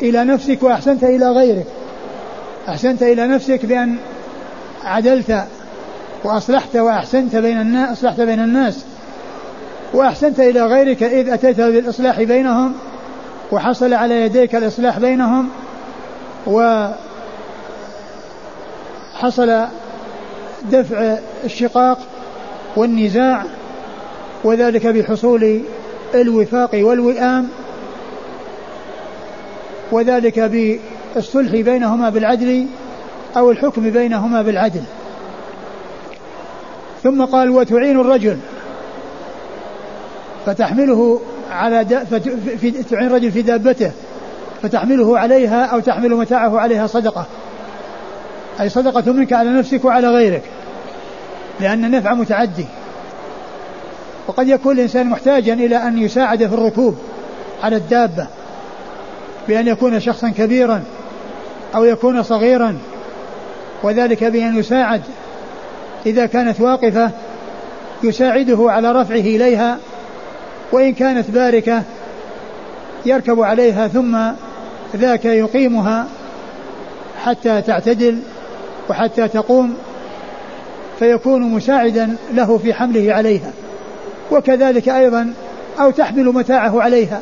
إلى 0.01 0.23
نفسك 0.23 0.63
وأحسنت 0.63 1.03
إلى 1.03 1.31
غيرك. 1.31 1.65
أحسنت 2.69 3.03
إلى 3.03 3.27
نفسك 3.27 3.65
بأن 3.65 3.95
عدلت 4.83 5.43
وأصلحت 6.23 6.75
وأحسنت 6.75 7.35
بين 7.35 7.61
الناس 7.61 7.97
أصلحت 7.97 8.21
بين 8.21 8.39
الناس. 8.39 8.85
وأحسنت 9.93 10.39
إلى 10.39 10.65
غيرك 10.65 11.03
إذ 11.03 11.29
أتيت 11.29 11.61
بالإصلاح 11.61 12.21
بينهم 12.21 12.73
وحصل 13.51 13.93
على 13.93 14.21
يديك 14.21 14.55
الإصلاح 14.55 14.99
بينهم 14.99 15.49
وحصل 19.15 19.65
دفع 20.71 21.17
الشقاق 21.43 21.99
والنزاع 22.75 23.43
وذلك 24.43 24.87
بحصول 24.87 25.61
الوفاق 26.15 26.69
والوئام 26.73 27.49
وذلك 29.91 30.39
بالصلح 31.15 31.51
بينهما 31.51 32.09
بالعدل 32.09 32.65
أو 33.37 33.51
الحكم 33.51 33.89
بينهما 33.89 34.41
بالعدل. 34.41 34.83
ثم 37.03 37.25
قال 37.25 37.49
وتعين 37.49 37.99
الرجل 37.99 38.37
فتحمله 40.47 41.21
على 41.51 41.83
دا 41.83 42.03
في 42.59 42.71
تعين 42.71 43.07
الرجل 43.07 43.31
في 43.31 43.41
دابته 43.41 43.91
فتحمله 44.63 45.19
عليها 45.19 45.65
أو 45.65 45.79
تحمل 45.79 46.09
متاعه 46.09 46.59
عليها 46.59 46.87
صدقة. 46.87 47.25
أي 48.59 48.69
صدقة 48.69 49.11
منك 49.11 49.33
على 49.33 49.49
نفسك 49.49 49.85
وعلى 49.85 50.09
غيرك 50.09 50.41
لأن 51.59 51.85
النفع 51.85 52.13
متعدي. 52.13 52.65
وقد 54.27 54.47
يكون 54.47 54.75
الإنسان 54.75 55.07
محتاجا 55.07 55.53
إلى 55.53 55.75
أن 55.75 55.97
يساعد 55.97 56.45
في 56.45 56.53
الركوب 56.53 56.97
على 57.63 57.75
الدابة 57.75 58.27
بأن 59.47 59.67
يكون 59.67 59.99
شخصا 59.99 60.29
كبيرا 60.29 60.83
أو 61.75 61.85
يكون 61.85 62.23
صغيرا 62.23 62.77
وذلك 63.83 64.23
بأن 64.23 64.59
يساعد. 64.59 65.01
إذا 66.05 66.25
كانت 66.25 66.61
واقفة 66.61 67.11
يساعده 68.03 68.71
على 68.71 68.91
رفعه 68.91 69.15
إليها 69.15 69.77
وإن 70.71 70.93
كانت 70.93 71.31
باركة 71.31 71.83
يركب 73.05 73.41
عليها 73.41 73.87
ثم 73.87 74.17
ذاك 74.95 75.25
يقيمها 75.25 76.07
حتى 77.23 77.61
تعتدل 77.61 78.19
وحتى 78.89 79.27
تقوم 79.27 79.73
فيكون 80.99 81.41
مساعدا 81.41 82.15
له 82.33 82.57
في 82.57 82.73
حمله 82.73 83.13
عليها. 83.13 83.51
وكذلك 84.31 84.89
أيضا 84.89 85.33
أو 85.79 85.91
تحمل 85.91 86.25
متاعه 86.25 86.81
عليها 86.81 87.21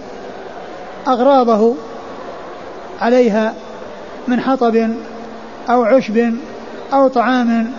أغراضه 1.08 1.76
عليها 3.02 3.54
من 4.28 4.40
حطب 4.40 4.90
أو 5.70 5.84
عشب 5.84 6.34
أو 6.94 7.08
طعام 7.08 7.72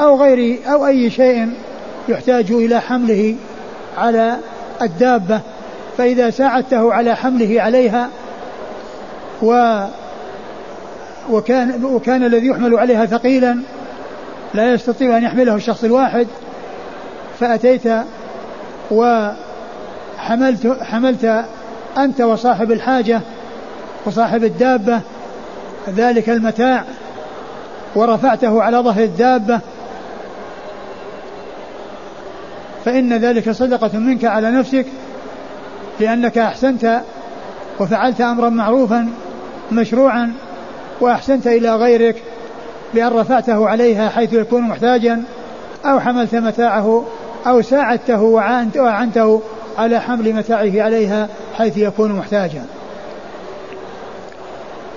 أو 0.00 0.22
غير 0.22 0.58
أو 0.66 0.86
أي 0.86 1.10
شيء 1.10 1.50
يحتاج 2.08 2.52
إلى 2.52 2.80
حمله 2.80 3.36
على 3.98 4.36
الدابة 4.82 5.40
فإذا 5.98 6.30
ساعدته 6.30 6.92
على 6.92 7.16
حمله 7.16 7.62
عليها 7.62 8.08
و 9.42 9.80
وكان 11.30 11.84
وكان 11.84 12.24
الذي 12.24 12.46
يحمل 12.46 12.78
عليها 12.78 13.06
ثقيلا 13.06 13.58
لا 14.54 14.72
يستطيع 14.72 15.16
أن 15.16 15.22
يحمله 15.22 15.54
الشخص 15.54 15.84
الواحد 15.84 16.26
فأتيت 17.40 17.82
وحملت 18.90 20.76
حملت 20.82 21.44
أنت 21.98 22.20
وصاحب 22.20 22.72
الحاجة 22.72 23.20
وصاحب 24.06 24.44
الدابة 24.44 25.00
ذلك 25.88 26.30
المتاع 26.30 26.84
ورفعته 27.94 28.62
على 28.62 28.78
ظهر 28.78 29.02
الدابة 29.02 29.60
فإن 32.86 33.12
ذلك 33.12 33.50
صدقة 33.50 33.98
منك 33.98 34.24
على 34.24 34.50
نفسك 34.50 34.86
لأنك 36.00 36.38
أحسنت 36.38 37.00
وفعلت 37.80 38.20
أمرا 38.20 38.48
معروفا 38.48 39.08
مشروعا 39.72 40.32
وأحسنت 41.00 41.46
إلى 41.46 41.76
غيرك 41.76 42.22
بأن 42.94 43.08
رفعته 43.08 43.68
عليها 43.68 44.08
حيث 44.08 44.32
يكون 44.32 44.62
محتاجا 44.62 45.22
أو 45.84 46.00
حملت 46.00 46.34
متاعه 46.34 47.04
أو 47.46 47.62
ساعدته 47.62 48.22
وأعنته 48.22 49.42
على 49.78 50.00
حمل 50.00 50.32
متاعه 50.32 50.82
عليها 50.82 51.28
حيث 51.54 51.76
يكون 51.76 52.12
محتاجا. 52.12 52.64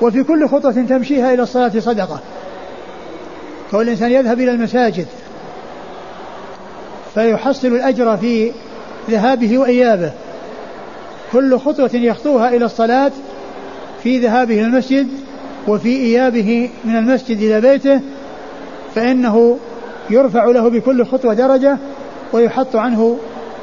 وفي 0.02 0.24
كل 0.24 0.48
خطوة 0.48 0.72
تمشيها 0.72 1.34
إلى 1.34 1.44
الصلاة 1.44 1.72
صدقة. 1.80 2.20
كون 3.72 3.82
الإنسان 3.82 4.12
يذهب 4.12 4.40
إلى 4.40 4.52
المساجد 4.52 5.08
فيحصل 7.14 7.68
الأجر 7.68 8.18
في 8.18 8.52
ذهابه 9.10 9.58
وإيابه. 9.58 10.12
كل 11.32 11.60
خطوة 11.60 11.90
يخطوها 11.94 12.50
إلى 12.50 12.66
الصلاة 12.66 13.12
في 14.04 14.20
ذهابه 14.20 14.62
المسجد 14.62 15.08
وفي 15.68 15.90
إيابه 15.90 16.70
من 16.86 16.96
المسجد 16.96 17.38
إلى 17.38 17.62
بيته 17.62 18.02
فإنه 18.96 19.60
يرفع 20.10 20.46
له 20.46 20.70
بكل 20.70 21.06
خطوة 21.06 21.34
درجة 21.34 21.78
ويحط 22.34 22.76
عنه 22.76 23.18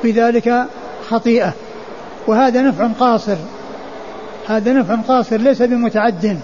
بذلك 0.04 0.64
خطيئة. 1.09 1.52
وهذا 2.26 2.62
نفع 2.62 2.87
قاصر. 2.87 3.37
هذا 4.48 4.72
نفع 4.72 4.94
قاصر 4.94 5.37
ليس 5.37 5.62
بمتعد 5.62 6.38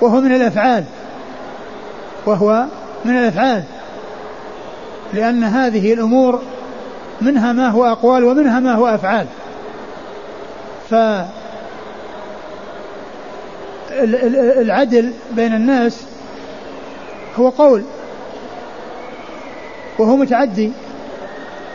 وهو 0.00 0.20
من 0.20 0.34
الأفعال. 0.34 0.84
وهو 2.26 2.64
من 3.04 3.18
الأفعال. 3.18 3.62
لأن 5.14 5.44
هذه 5.44 5.92
الأمور 5.92 6.42
منها 7.20 7.52
ما 7.52 7.68
هو 7.68 7.84
أقوال 7.84 8.24
ومنها 8.24 8.60
ما 8.60 8.74
هو 8.74 8.86
أفعال. 8.86 9.26
ف 10.90 10.94
العدل 14.60 15.12
بين 15.30 15.54
الناس 15.54 16.02
هو 17.38 17.48
قول 17.48 17.82
وهو 19.98 20.16
متعدي 20.16 20.72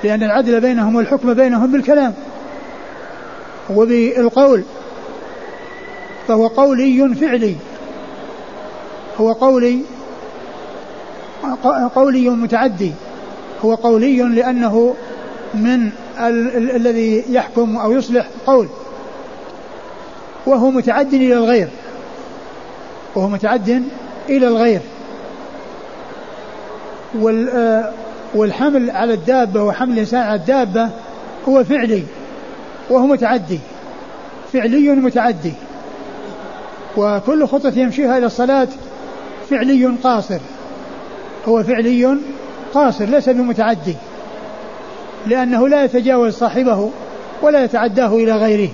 لأن 0.03 0.23
العدل 0.23 0.61
بينهم 0.61 0.95
والحكم 0.95 1.33
بينهم 1.33 1.71
بالكلام 1.71 2.13
وبالقول. 3.69 4.63
فهو 6.27 6.47
قولي 6.47 7.15
فعلي. 7.15 7.55
هو 9.19 9.31
قولي 9.31 9.81
قولي 11.95 12.29
متعدي. 12.29 12.93
هو 13.65 13.76
قولي 13.76 14.21
لأنه 14.21 14.95
من 15.54 15.89
ال- 16.19 16.58
ال- 16.58 16.76
الذي 16.76 17.24
يحكم 17.30 17.78
أو 17.78 17.91
يصلح 17.91 18.28
قول. 18.47 18.67
وهو 20.45 20.71
متعد 20.71 21.13
إلى 21.13 21.34
الغير. 21.34 21.67
وهو 23.15 23.28
متعد 23.28 23.84
إلى 24.30 24.47
الغير. 24.47 24.80
وال 27.19 27.91
والحمل 28.36 28.91
على 28.91 29.13
الدابة 29.13 29.63
وحمل 29.63 29.93
الإنسان 29.93 30.21
على 30.21 30.39
الدابة 30.39 30.89
هو 31.50 31.63
فعلي. 31.63 32.04
وهو 32.89 33.06
متعدي. 33.08 33.60
فعلي 34.54 34.89
متعدي. 34.89 35.54
وكل 36.97 37.47
خطوة 37.47 37.74
يمشيها 37.76 38.17
إلى 38.17 38.26
الصلاة 38.26 38.67
فعلي 39.50 39.86
قاصر. 40.04 40.39
هو 41.47 41.63
فعلي 41.63 42.17
قاصر 42.73 43.05
ليس 43.05 43.29
بمتعدي 43.29 43.95
لأنه 45.27 45.67
لا 45.67 45.84
يتجاوز 45.84 46.34
صاحبه 46.34 46.91
ولا 47.41 47.63
يتعداه 47.63 48.15
إلى 48.15 48.31
غيره. 48.31 48.71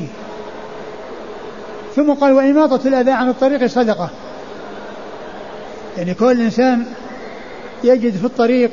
ثم 1.96 2.14
قال 2.14 2.34
وإماطة 2.34 2.88
الأذى 2.88 3.12
عن 3.12 3.30
الطريق 3.30 3.66
صدقة. 3.66 4.10
يعني 5.98 6.14
كل 6.14 6.42
إنسان 6.42 6.86
يجد 7.84 8.18
في 8.18 8.26
الطريق 8.26 8.72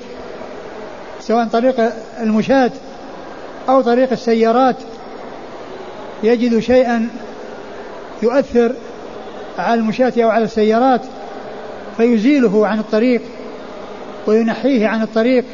سواء 1.20 1.46
طريق 1.46 1.92
المشاة 2.20 2.70
أو 3.68 3.80
طريق 3.80 4.12
السيارات 4.12 4.76
يجد 6.22 6.58
شيئا 6.58 7.08
يؤثر 8.22 8.74
على 9.58 9.80
المشاة 9.80 10.12
أو 10.18 10.30
على 10.30 10.44
السيارات 10.44 11.00
فيزيله 11.96 12.66
عن 12.66 12.78
الطريق. 12.78 13.22
وينحيه 14.26 14.88
عن 14.88 15.02
الطريق 15.02 15.44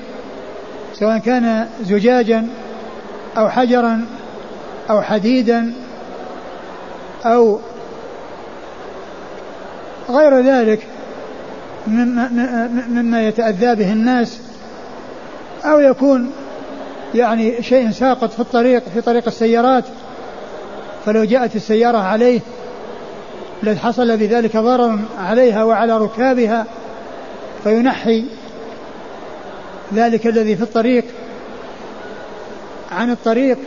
سواء 0.95 1.19
كان 1.19 1.69
زجاجا 1.83 2.47
أو 3.39 3.49
حجرا 3.49 4.07
أو 4.91 5.03
حديدا 5.03 5.73
أو 7.25 7.59
غير 10.11 10.41
ذلك 10.41 10.87
مما, 11.87 13.29
يتأذى 13.29 13.75
به 13.75 13.93
الناس 13.93 14.41
أو 15.65 15.81
يكون 15.81 16.31
يعني 17.15 17.63
شيء 17.63 17.91
ساقط 17.91 18.33
في 18.33 18.41
الطريق 18.41 18.83
في 18.95 19.01
طريق 19.01 19.27
السيارات 19.27 19.85
فلو 21.07 21.25
جاءت 21.25 21.57
السيارة 21.57 21.99
عليه 21.99 22.41
لحصل 23.63 24.17
بذلك 24.17 24.57
ضرر 24.57 24.99
عليها 25.19 25.65
وعلى 25.65 25.99
ركابها 25.99 26.67
فينحي 27.65 28.25
ذلك 29.95 30.27
الذي 30.27 30.57
في 30.57 30.63
الطريق 30.63 31.05
عن 32.93 33.11
الطريق 33.11 33.59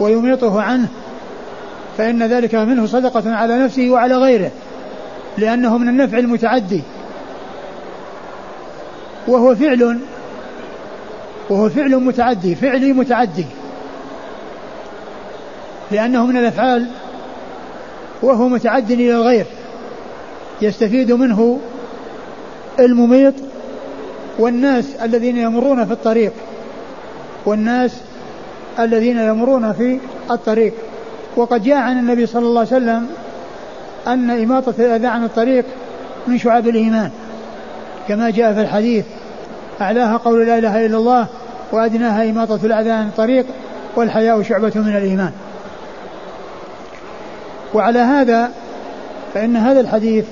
ويميطه 0.00 0.62
عنه 0.62 0.88
فإن 1.98 2.22
ذلك 2.22 2.54
منه 2.54 2.86
صدقة 2.86 3.34
على 3.34 3.58
نفسه 3.58 3.90
وعلى 3.90 4.16
غيره 4.16 4.50
لأنه 5.38 5.78
من 5.78 5.88
النفع 5.88 6.18
المتعدي. 6.18 6.82
وهو 9.28 9.54
فعل 9.54 9.98
وهو 11.50 11.68
فعل 11.68 11.96
متعدي 11.96 12.54
فعلي 12.54 12.92
متعدي 12.92 13.44
لأنه 15.90 16.26
من 16.26 16.36
الأفعال 16.36 16.86
وهو 18.22 18.48
متعد 18.48 18.90
إلى 18.90 19.14
الغير 19.14 19.46
يستفيد 20.62 21.12
منه 21.12 21.60
المميط 22.78 23.34
والناس 24.38 24.84
الذين 25.02 25.36
يمرون 25.36 25.86
في 25.86 25.92
الطريق. 25.92 26.32
والناس 27.46 28.00
الذين 28.78 29.18
يمرون 29.18 29.72
في 29.72 29.98
الطريق. 30.30 30.72
وقد 31.36 31.62
جاء 31.62 31.76
عن 31.76 31.98
النبي 31.98 32.26
صلى 32.26 32.46
الله 32.46 32.60
عليه 32.60 32.76
وسلم 32.76 33.06
أن 34.06 34.30
إماطة 34.30 34.74
الأذى 34.78 35.06
عن 35.06 35.24
الطريق 35.24 35.64
من 36.26 36.38
شعب 36.38 36.68
الإيمان. 36.68 37.10
كما 38.08 38.30
جاء 38.30 38.54
في 38.54 38.60
الحديث 38.60 39.04
أعلاها 39.80 40.16
قول 40.16 40.46
لا 40.46 40.58
إله 40.58 40.86
إلا 40.86 40.96
الله 40.96 41.26
وأدناها 41.72 42.30
إماطة 42.30 42.60
الأذى 42.64 42.90
عن 42.90 43.06
الطريق 43.06 43.46
والحياء 43.96 44.42
شعبة 44.42 44.72
من 44.74 44.96
الإيمان. 44.96 45.32
وعلى 47.74 47.98
هذا 47.98 48.50
فإن 49.34 49.56
هذا 49.56 49.80
الحديث 49.80 50.24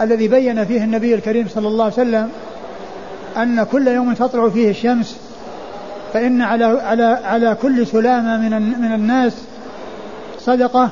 الذي 0.00 0.28
بين 0.28 0.64
فيه 0.64 0.84
النبي 0.84 1.14
الكريم 1.14 1.48
صلى 1.54 1.68
الله 1.68 1.84
عليه 1.84 1.94
وسلم 1.94 2.30
أن 3.36 3.62
كل 3.62 3.88
يوم 3.88 4.14
تطلع 4.14 4.48
فيه 4.48 4.70
الشمس 4.70 5.20
فإن 6.12 6.42
على 6.42 6.64
على 6.64 7.04
على 7.24 7.56
كل 7.62 7.86
سلامة 7.86 8.36
من 8.36 8.80
من 8.80 8.92
الناس 8.92 9.32
صدقة 10.38 10.90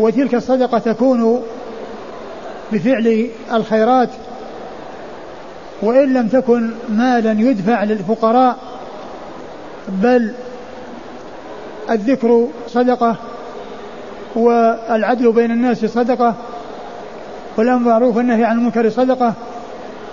وتلك 0.00 0.34
الصدقة 0.34 0.78
تكون 0.78 1.42
بفعل 2.72 3.28
الخيرات 3.52 4.08
وإن 5.82 6.12
لم 6.12 6.28
تكن 6.28 6.70
مالا 6.88 7.32
يدفع 7.32 7.84
للفقراء 7.84 8.56
بل 9.88 10.32
الذكر 11.90 12.48
صدقة 12.68 13.16
والعدل 14.36 15.32
بين 15.32 15.50
الناس 15.50 15.84
صدقة 15.84 16.34
والأمر 17.56 17.88
معروف 17.88 18.16
والنهي 18.16 18.44
عن 18.44 18.58
المنكر 18.58 18.90
صدقة. 18.90 19.34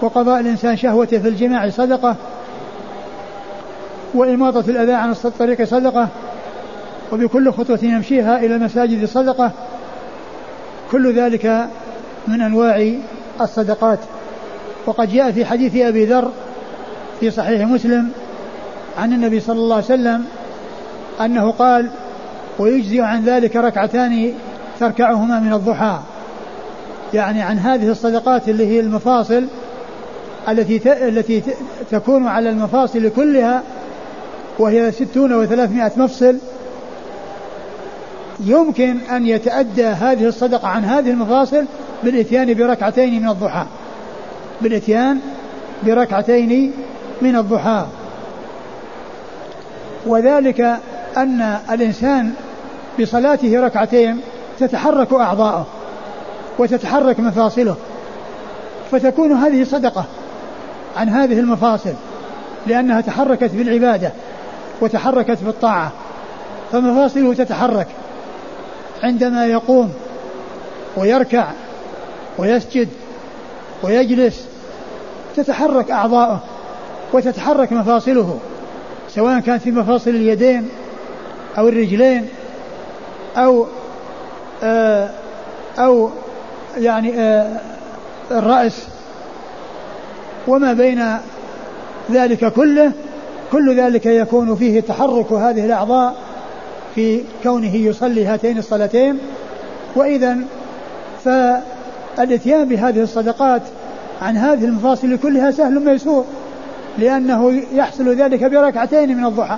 وقضاء 0.02 0.40
الإنسان 0.40 0.78
شهوته 0.78 1.20
في 1.20 1.28
الجماع 1.28 1.70
صدقة 1.70 2.16
وإماطة 4.14 4.64
الأذى 4.68 4.94
عن 4.94 5.12
الطريق 5.12 5.64
صدقة 5.64 6.08
وبكل 7.12 7.52
خطوة 7.52 7.80
يمشيها 7.84 8.38
إلى 8.40 8.56
المساجد 8.56 9.06
صدقة 9.06 9.52
كل 10.92 11.16
ذلك 11.16 11.68
من 12.28 12.42
أنواع 12.42 12.94
الصدقات. 13.42 14.00
وقد 14.86 15.12
جاء 15.12 15.32
في 15.32 15.46
حديث 15.46 15.76
أبي 15.76 16.06
ذر 16.06 16.32
في 17.20 17.32
صحيح 17.32 17.68
مسلم 17.68 18.10
عن 18.98 19.14
النبي 19.14 19.40
صلى 19.40 19.60
الله 19.60 19.76
عليه 19.76 19.86
وسلم 19.86 20.26
أنه 21.22 21.52
قال 21.52 21.90
ويجزي 22.60 23.02
عن 23.02 23.24
ذلك 23.24 23.56
ركعتان 23.56 24.34
تركعهما 24.80 25.40
من 25.40 25.54
الضحى. 25.54 26.00
يعني 27.14 27.42
عن 27.42 27.60
هذه 27.60 27.92
الصدقات 27.92 28.50
اللي 28.50 28.68
هي 28.68 28.80
المفاصل 28.80 29.46
التي 30.50 31.08
التي 31.08 31.44
تكون 31.92 32.28
على 32.28 32.50
المفاصل 32.50 33.12
كلها 33.16 33.64
وهي 34.60 34.92
ستون 34.92 35.34
وثلاثمائة 35.34 35.92
مفصل 35.98 36.38
يمكن 38.46 38.98
أن 38.98 39.28
يتأدى 39.28 39.86
هذه 39.86 40.26
الصدقة 40.26 40.68
عن 40.68 40.86
هذه 40.86 41.10
المفاصل 41.10 41.66
بالإتيان 42.04 42.54
بركعتين 42.54 43.22
من 43.22 43.30
الضحى. 43.30 43.66
بالإتيان 44.62 45.20
بركعتين 45.84 46.72
من 47.22 47.36
الضحى. 47.36 47.86
وذلك 50.06 50.62
أن 51.18 51.58
الإنسان 51.72 52.34
بصلاته 53.00 53.60
ركعتين 53.60 54.22
تتحرك 54.60 55.14
أعضاؤه 55.14 55.66
وتتحرك 56.60 57.20
مفاصله 57.20 57.76
فتكون 58.92 59.32
هذه 59.32 59.64
صدقة. 59.64 60.06
عن 60.98 61.10
هذه 61.10 61.40
المفاصل 61.40 61.94
لأنها 62.68 63.02
تحركت 63.02 63.52
بالعبادة 63.54 64.12
وتحركت 64.82 65.38
بالطاعة. 65.44 65.92
فمفاصله 66.72 67.34
تتحرك 67.34 67.88
عندما 69.04 69.46
يقوم 69.46 69.94
ويركع 70.98 71.48
ويسجد 72.38 72.90
ويجلس 73.84 74.46
تتحرك 75.36 75.92
أعضاؤه 75.92 76.40
وتتحرك 77.14 77.72
مفاصله 77.72 78.40
سواء 79.10 79.40
كانت 79.40 79.62
في 79.62 79.72
مفاصل 79.72 80.10
اليدين 80.10 80.70
أو 81.58 81.68
الرجلين 81.68 82.28
أو 83.38 83.68
آه 84.64 85.10
أو 85.78 86.10
يعني 86.78 87.20
آه 87.20 87.60
الرأس. 88.32 88.88
وما 90.48 90.74
بين 90.74 91.18
ذلك 92.12 92.54
كله 92.54 92.92
كل 93.52 93.80
ذلك 93.80 94.06
يكون 94.06 94.56
فيه 94.56 94.82
تحرك 94.82 95.32
هذه 95.32 95.66
الأعضاء 95.66 96.16
في 96.96 97.24
كونه 97.44 97.76
يصلي 97.76 98.26
هاتين 98.26 98.58
الصلاتين. 98.58 99.18
وإذا 99.96 100.38
فالإتيان 101.24 102.66
بهذه 102.66 103.02
الصدقات 103.02 103.62
عن 104.22 104.38
هذه 104.38 104.66
المفاصل 104.66 105.18
كلها 105.18 105.52
سهل 105.52 105.86
ميسور 105.86 106.26
لأنه 106.98 107.62
يحصل 107.74 108.16
ذلك 108.16 108.44
بركعتين 108.44 109.18
من 109.18 109.26
الضحى. 109.26 109.58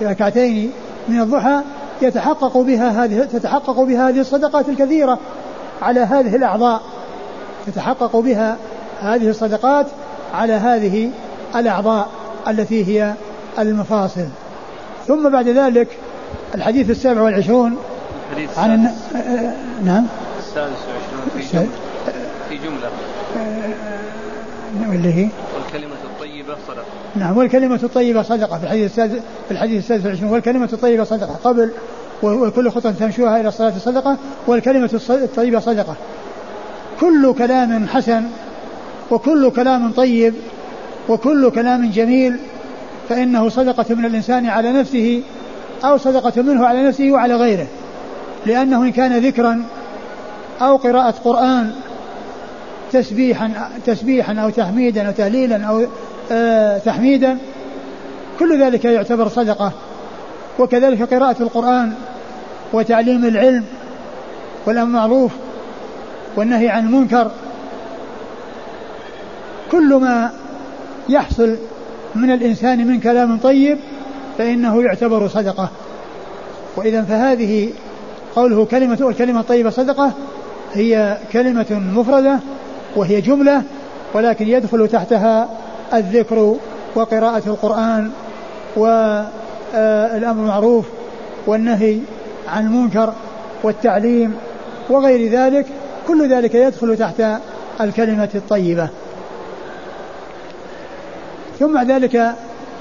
بركعتين 0.00 0.72
من 1.08 1.20
الضحى 1.20 1.60
يتحقق 2.02 2.58
بها 2.58 3.04
هذه 3.04 3.24
تتحقق 3.24 3.80
بها 3.80 4.08
هذه 4.08 4.20
الصدقات 4.20 4.68
الكثيرة 4.68 5.18
على 5.82 6.00
هذه 6.00 6.36
الأعضاء 6.36 6.82
تتحقق 7.66 8.16
بها 8.16 8.56
هذه 9.02 9.28
الصدقات 9.28 9.86
على 10.34 10.52
هذه 10.52 11.10
الأعضاء 11.56 12.08
التي 12.48 12.84
هي 12.84 13.14
المفاصل. 13.58 14.26
ثم 15.06 15.28
بعد 15.28 15.48
ذلك 15.48 15.88
الحديث 16.54 16.90
السابع 16.90 17.22
والعشرون 17.22 17.76
عن 18.56 18.74
الن... 18.74 18.90
نعم. 19.84 20.06
السادس 20.38 20.76
والعشرون 20.86 21.30
في 21.34 21.56
جملة. 21.56 21.68
في 22.48 22.56
جملة. 22.56 22.90
واللي 24.88 25.14
هي؟ 25.14 25.28
والكلمة 25.54 25.94
الطيبة 26.04 26.56
صدقة. 26.68 26.84
نعم 27.16 27.36
والكلمة 27.36 27.80
الطيبة 27.82 28.22
صدقة. 28.22 28.58
في 28.58 28.64
الحديث 28.64 28.90
السادس 28.90 29.20
في 29.48 29.50
الحديث 29.50 29.78
السادس 29.78 30.04
والعشرون 30.04 30.30
والكلمة 30.30 30.68
الطيبة 30.72 31.04
صدقة 31.04 31.34
قبل 31.44 31.70
وكل 32.22 32.70
خطوة 32.70 32.92
تمشوها 32.92 33.40
إلى 33.40 33.48
الصلاة 33.48 33.78
صدقة 33.78 34.16
والكلمة 34.46 35.00
الطيبة 35.10 35.60
صدقة. 35.60 35.96
كل 37.00 37.34
كلام 37.38 37.88
حسن 37.88 38.24
وكل 39.10 39.50
كلام 39.50 39.92
طيب 39.92 40.34
وكل 41.08 41.50
كلام 41.50 41.90
جميل 41.90 42.36
فإنه 43.08 43.48
صدقة 43.48 43.94
من 43.94 44.04
الإنسان 44.04 44.46
على 44.46 44.72
نفسه 44.72 45.22
أو 45.84 45.96
صدقة 45.96 46.42
منه 46.42 46.66
على 46.66 46.88
نفسه 46.88 47.10
وعلى 47.10 47.36
غيره. 47.36 47.66
لأنه 48.46 48.82
إن 48.82 48.92
كان 48.92 49.18
ذكرا 49.18 49.64
أو 50.62 50.76
قراءة 50.76 51.14
قرآن 51.24 51.70
تسبيحا 52.92 53.70
تسبيحا 53.86 54.34
أو 54.34 54.50
تحميدا 54.50 55.06
أو 55.06 55.12
تهليلا 55.12 55.64
أو 55.64 55.86
آه 56.32 56.78
تحميدا 56.78 57.38
كل 58.38 58.62
ذلك 58.62 58.84
يعتبر 58.84 59.28
صدقة. 59.28 59.72
وكذلك 60.58 61.14
قراءة 61.14 61.42
القرآن 61.42 61.92
وتعليم 62.72 63.24
العلم 63.24 63.64
والأمر 64.66 64.90
معروف 64.90 65.32
والنهي 66.36 66.68
عن 66.68 66.86
المنكر 66.86 67.30
كل 69.70 69.94
ما 69.94 70.30
يحصل 71.08 71.56
من 72.14 72.30
الإنسان 72.30 72.86
من 72.86 73.00
كلام 73.00 73.38
طيب 73.38 73.78
فإنه 74.38 74.82
يعتبر 74.82 75.28
صدقة. 75.28 75.68
وإذا 76.76 77.02
فهذه 77.02 77.72
قوله 78.36 78.64
كلمة 78.64 78.98
والكلمة 79.00 79.40
الطيبة 79.40 79.70
صدقة 79.70 80.12
هي 80.74 81.18
كلمة 81.32 81.82
مفردة 81.94 82.38
وهي 82.96 83.20
جملة 83.20 83.62
ولكن 84.14 84.48
يدخل 84.48 84.88
تحتها 84.88 85.48
الذكر 85.94 86.56
وقراءة 86.94 87.42
القرآن 87.46 88.10
والأمر 88.76 90.32
بالمعروف 90.32 90.86
والنهي 91.46 91.98
عن 92.48 92.66
المنكر 92.66 93.12
والتعليم 93.62 94.34
وغير 94.90 95.30
ذلك 95.30 95.66
كل 96.08 96.32
ذلك 96.32 96.54
يدخل 96.54 96.96
تحت 96.96 97.22
الكلمة 97.80 98.28
الطيبة. 98.34 98.88
ثم 101.60 101.78
ذلك 101.78 102.34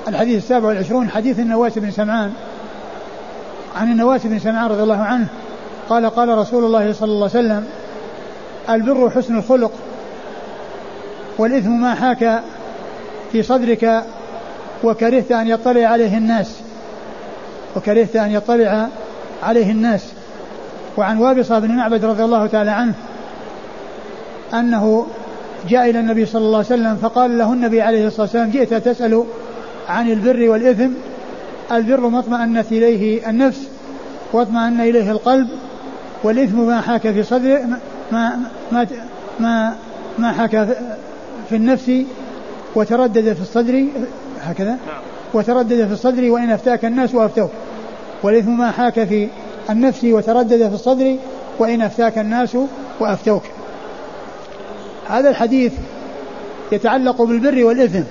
الحديث 0.07 0.37
السابع 0.37 0.67
والعشرون 0.67 1.09
حديث 1.09 1.39
النواس 1.39 1.77
بن 1.77 1.91
سمعان. 1.91 2.33
عن 3.75 3.91
النواس 3.91 4.25
بن 4.25 4.39
سمعان 4.39 4.71
رضي 4.71 4.83
الله 4.83 5.03
عنه 5.03 5.27
قال 5.89 6.09
قال 6.09 6.29
رسول 6.29 6.63
الله 6.63 6.93
صلى 6.93 7.11
الله 7.11 7.29
عليه 7.35 7.39
وسلم 7.39 7.67
البر 8.69 9.09
حسن 9.09 9.37
الخلق 9.37 9.71
والإثم 11.37 11.69
ما 11.69 11.95
حاك 11.95 12.43
في 13.31 13.43
صدرك 13.43 14.03
وكرهت 14.83 15.31
أن 15.31 15.47
يطلع 15.47 15.87
عليه 15.87 16.17
الناس 16.17 16.55
وكرهت 17.75 18.15
أن 18.15 18.31
يطلع 18.31 18.87
عليه 19.43 19.71
الناس. 19.71 20.05
وعن 20.97 21.17
وابصة 21.17 21.59
بن 21.59 21.75
معبد 21.75 22.05
رضي 22.05 22.23
الله 22.23 22.47
تعالى 22.47 22.71
عنه 22.71 22.93
أنه 24.53 25.07
جاء 25.69 25.89
إلى 25.89 25.99
النبي 25.99 26.25
صلى 26.25 26.41
الله 26.41 26.57
عليه 26.57 26.67
وسلم 26.67 26.95
فقال 26.95 27.37
له 27.37 27.53
النبي 27.53 27.81
عليه 27.81 28.07
الصلاة 28.07 28.21
والسلام 28.21 28.49
جئت 28.49 28.73
تسأل 28.73 29.23
عن 29.87 30.09
البر 30.09 30.49
والإثم 30.49 30.89
البر 31.71 31.99
ما 31.99 32.19
اطمأنت 32.19 32.71
إليه 32.71 33.29
النفس 33.29 33.67
واطمأن 34.33 34.81
إليه 34.81 35.11
القلب 35.11 35.47
والإثم 36.23 36.59
ما 36.59 36.81
حاك 36.81 37.01
في 37.01 37.23
صدر 37.23 37.59
ما 38.11 38.39
ما 38.71 38.87
ما 39.39 39.75
ما 40.19 40.31
حاك 40.31 40.67
في 41.49 41.55
النفس 41.55 41.91
وتردد 42.75 43.33
في 43.33 43.41
الصدر 43.41 43.85
هكذا 44.41 44.69
نعم. 44.69 45.01
وتردد 45.33 45.87
في 45.87 45.93
الصدر 45.93 46.31
وإن 46.31 46.49
أفتاك 46.49 46.85
الناس 46.85 47.15
وأفتوك 47.15 47.49
والإثم 48.23 48.57
ما 48.57 48.71
حاك 48.71 49.03
في 49.03 49.27
النفس 49.69 50.03
وتردد 50.03 50.69
في 50.69 50.75
الصدر 50.75 51.15
وإن 51.59 51.81
أفتاك 51.81 52.17
الناس 52.17 52.57
وأفتوك 52.99 53.43
هذا 55.09 55.29
الحديث 55.29 55.73
يتعلق 56.71 57.21
بالبر 57.21 57.63
والإثم. 57.63 58.03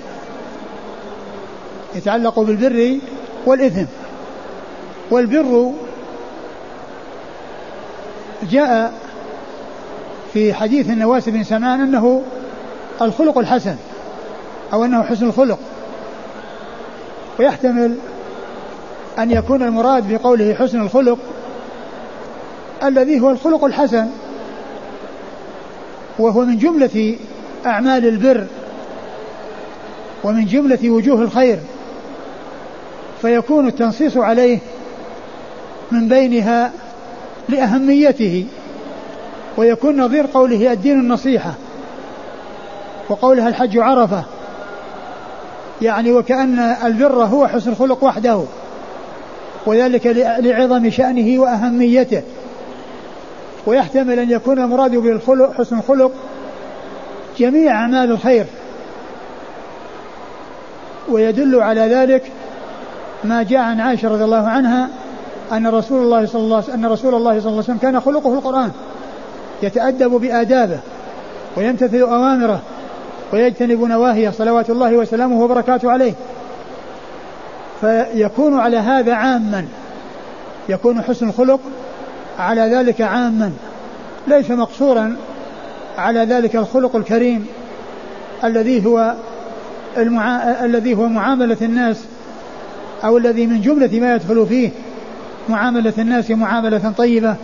يتعلق 1.94 2.40
بالبر 2.40 2.98
والإثم. 3.46 3.84
والبر 5.11 5.72
جاء 8.50 8.92
في 10.32 10.54
حديث 10.54 10.90
النواس 10.90 11.28
بن 11.28 11.44
سمان 11.44 11.80
أنه 11.80 12.22
الخلق 13.02 13.38
الحسن 13.38 13.76
أو 14.72 14.84
أنه 14.84 15.02
حسن 15.02 15.26
الخلق. 15.26 15.58
ويحتمل 17.38 17.96
أن 19.18 19.30
يكون 19.30 19.62
المراد 19.62 20.12
بقوله 20.12 20.54
حسن 20.54 20.80
الخلق 20.80 21.18
الذي 22.84 23.20
هو 23.20 23.30
الخلق 23.30 23.64
الحسن. 23.64 24.06
وهو 26.18 26.44
من 26.44 26.59
جملة 26.59 27.16
أعمال 27.66 28.07
البر 28.07 28.46
ومن 30.24 30.46
جملة 30.46 30.90
وجوه 30.90 31.22
الخير 31.22 31.59
فيكون 33.22 33.68
التنصيص 33.68 34.16
عليه 34.16 34.59
من 35.90 36.09
بينها 36.09 36.72
لأهميته 37.48 38.46
ويكون 39.57 40.00
نظير 40.00 40.26
قوله 40.35 40.72
الدين 40.72 41.00
النصيحة 41.00 41.54
وقولها 43.09 43.48
الحج 43.48 43.78
عرفة 43.78 44.24
يعني 45.83 46.12
وكأن 46.12 46.59
البر 46.59 47.24
هو 47.24 47.46
حسن 47.46 47.70
الخلق 47.70 48.04
وحده 48.04 48.42
وذلك 49.66 50.07
لعظم 50.40 50.90
شأنه 50.90 51.40
وأهميته. 51.40 52.22
ويحتمل 53.68 54.18
أن 54.18 54.31
يكون 54.31 54.59
المراد 54.59 54.96
بالخلق 54.96 55.52
حسن 55.52 55.78
الخلق 55.78 56.12
جميع 57.38 57.72
أعمال 57.72 58.11
الخير. 58.11 58.46
ويدل 61.09 61.61
على 61.62 61.81
ذلك 61.81 62.33
ما 63.24 63.42
جاء 63.42 63.61
عن 63.61 63.81
عائشة 63.81 64.09
رضي 64.09 64.24
الله 64.24 64.48
عنها 64.48 64.88
أن 65.52 65.66
رسول 65.66 66.02
الله 66.02 66.26
صلى 66.26 66.40
الله 66.40 66.64
أن 66.74 66.87
رسول 66.87 67.14
الله 67.14 67.31
صلى 67.31 67.38
الله 67.38 67.48
عليه 67.48 67.59
وسلم 67.59 67.78
كان 67.78 68.00
خلقه 68.00 68.35
القرآن 68.35 68.70
يتأدب 69.62 70.11
بآدابه 70.11 70.78
ويمتثل 71.57 72.00
أوامره 72.00 72.61
ويجتنب 73.33 73.85
نواهيه 73.85 74.31
صلوات 74.31 74.70
الله 74.70 74.96
وسلامه 74.96 75.42
وبركاته 75.42 75.90
عليه. 75.90 76.12
فيكون 77.81 78.61
على 78.61 78.76
هذا 78.76 79.14
عاما 79.14 79.64
يكون 80.68 81.02
حسن 81.02 81.28
الخلق 81.28 81.61
على 82.38 82.61
ذلك 82.61 83.01
عاما 83.01 83.53
ليس 84.27 84.51
مقصورا 84.51 85.16
على 85.98 86.20
ذلك 86.20 86.57
الخلق 86.57 86.96
الكريم 86.96 87.46
الذي 88.44 88.87
هو 88.87 89.14
المعا... 89.96 90.64
الذي 90.64 90.94
هو 90.94 91.09
معاملة 91.09 91.57
الناس 91.62 91.96
أو 93.05 93.18
الذي 93.18 93.46
من 93.46 93.61
جملة 93.61 94.01
ما 94.01 94.14
يدخل 94.14 94.46
فيه 94.46 94.70
معاملة 95.48 95.92
الناس 95.98 96.31
معاملة 96.31 96.92
طيبة 96.98 97.37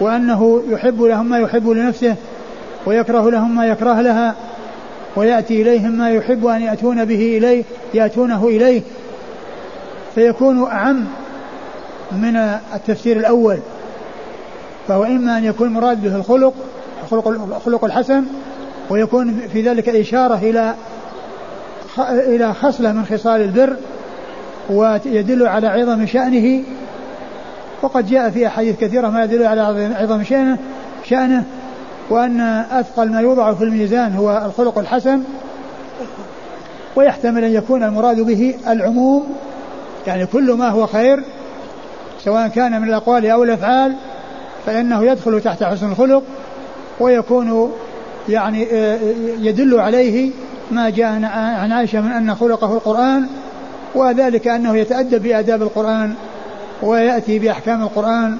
وأنه 0.00 0.62
يحب 0.68 1.02
لهم 1.02 1.28
ما 1.28 1.38
يحب 1.38 1.68
لنفسه 1.68 2.16
ويكره 2.86 3.30
لهم 3.30 3.56
ما 3.56 3.66
يكره 3.66 4.00
لها 4.00 4.34
ويأتي 5.16 5.62
إليهم 5.62 5.90
ما 5.90 6.10
يحب 6.10 6.46
أن 6.46 6.62
يأتون 6.62 7.04
به 7.04 7.38
إليه 7.38 7.64
يأتونه 7.94 8.48
إليه. 8.48 8.82
فيكون 10.14 10.66
أعم 10.66 11.04
من 12.12 12.36
التفسير 12.74 13.16
الأول. 13.16 13.58
فهو 14.88 15.04
إما 15.04 15.38
أن 15.38 15.44
يكون 15.44 15.68
مراد 15.68 16.02
به 16.02 16.16
الخلق 16.16 16.54
خلق 17.10 17.28
الخلق 17.28 17.84
الحسن 17.84 18.24
ويكون 18.90 19.40
في 19.52 19.62
ذلك 19.62 19.88
إشارة 19.88 20.34
إلى 20.34 20.74
إلى 21.98 22.54
خصلة 22.54 22.92
من 22.92 23.04
خصال 23.04 23.40
البر 23.40 23.76
ويدل 24.70 25.46
على 25.46 25.66
عظم 25.66 26.06
شأنه. 26.06 26.62
وقد 27.82 28.06
جاء 28.06 28.30
في 28.30 28.46
أحاديث 28.46 28.80
كثيرة 28.80 29.08
ما 29.08 29.24
يدل 29.24 29.46
على 29.46 29.60
عظم 29.96 30.24
شأنه 30.24 30.58
شأنه 31.04 31.44
وأن 32.10 32.40
أثقل 32.70 33.10
ما 33.10 33.20
يوضع 33.20 33.54
في 33.54 33.64
الميزان 33.64 34.12
هو 34.12 34.42
الخلق 34.46 34.78
الحسن. 34.78 35.22
ويحتمل 36.96 37.44
أن 37.44 37.52
يكون 37.52 37.82
المراد 37.82 38.20
به 38.20 38.54
العموم 38.68 39.26
يعني 40.06 40.26
كل 40.26 40.52
ما 40.52 40.68
هو 40.68 40.86
خير 40.86 41.22
سواء 42.24 42.48
كان 42.48 42.82
من 42.82 42.88
الأقوال 42.88 43.26
أو 43.26 43.44
الأفعال. 43.44 43.94
فإنه 44.66 45.04
يدخل 45.04 45.40
تحت 45.40 45.62
حسن 45.62 45.90
الخلق 45.90 46.22
ويكون 47.00 47.72
يعني 48.28 48.66
آه، 48.72 48.98
يدل 49.40 49.80
عليه 49.80 50.30
ما 50.70 50.90
جاء 50.90 51.06
عن 51.34 51.72
عائشة 51.72 52.00
من 52.00 52.10
أن 52.10 52.34
خلقه 52.34 52.72
القرآن 52.72 53.26
وذلك 53.94 54.48
أنه 54.48 54.76
يتأدب 54.76 55.22
بآداب 55.22 55.62
القرآن 55.62 56.14
ويأتي 56.82 57.38
بأحكام 57.38 57.82
القرآن 57.82 58.36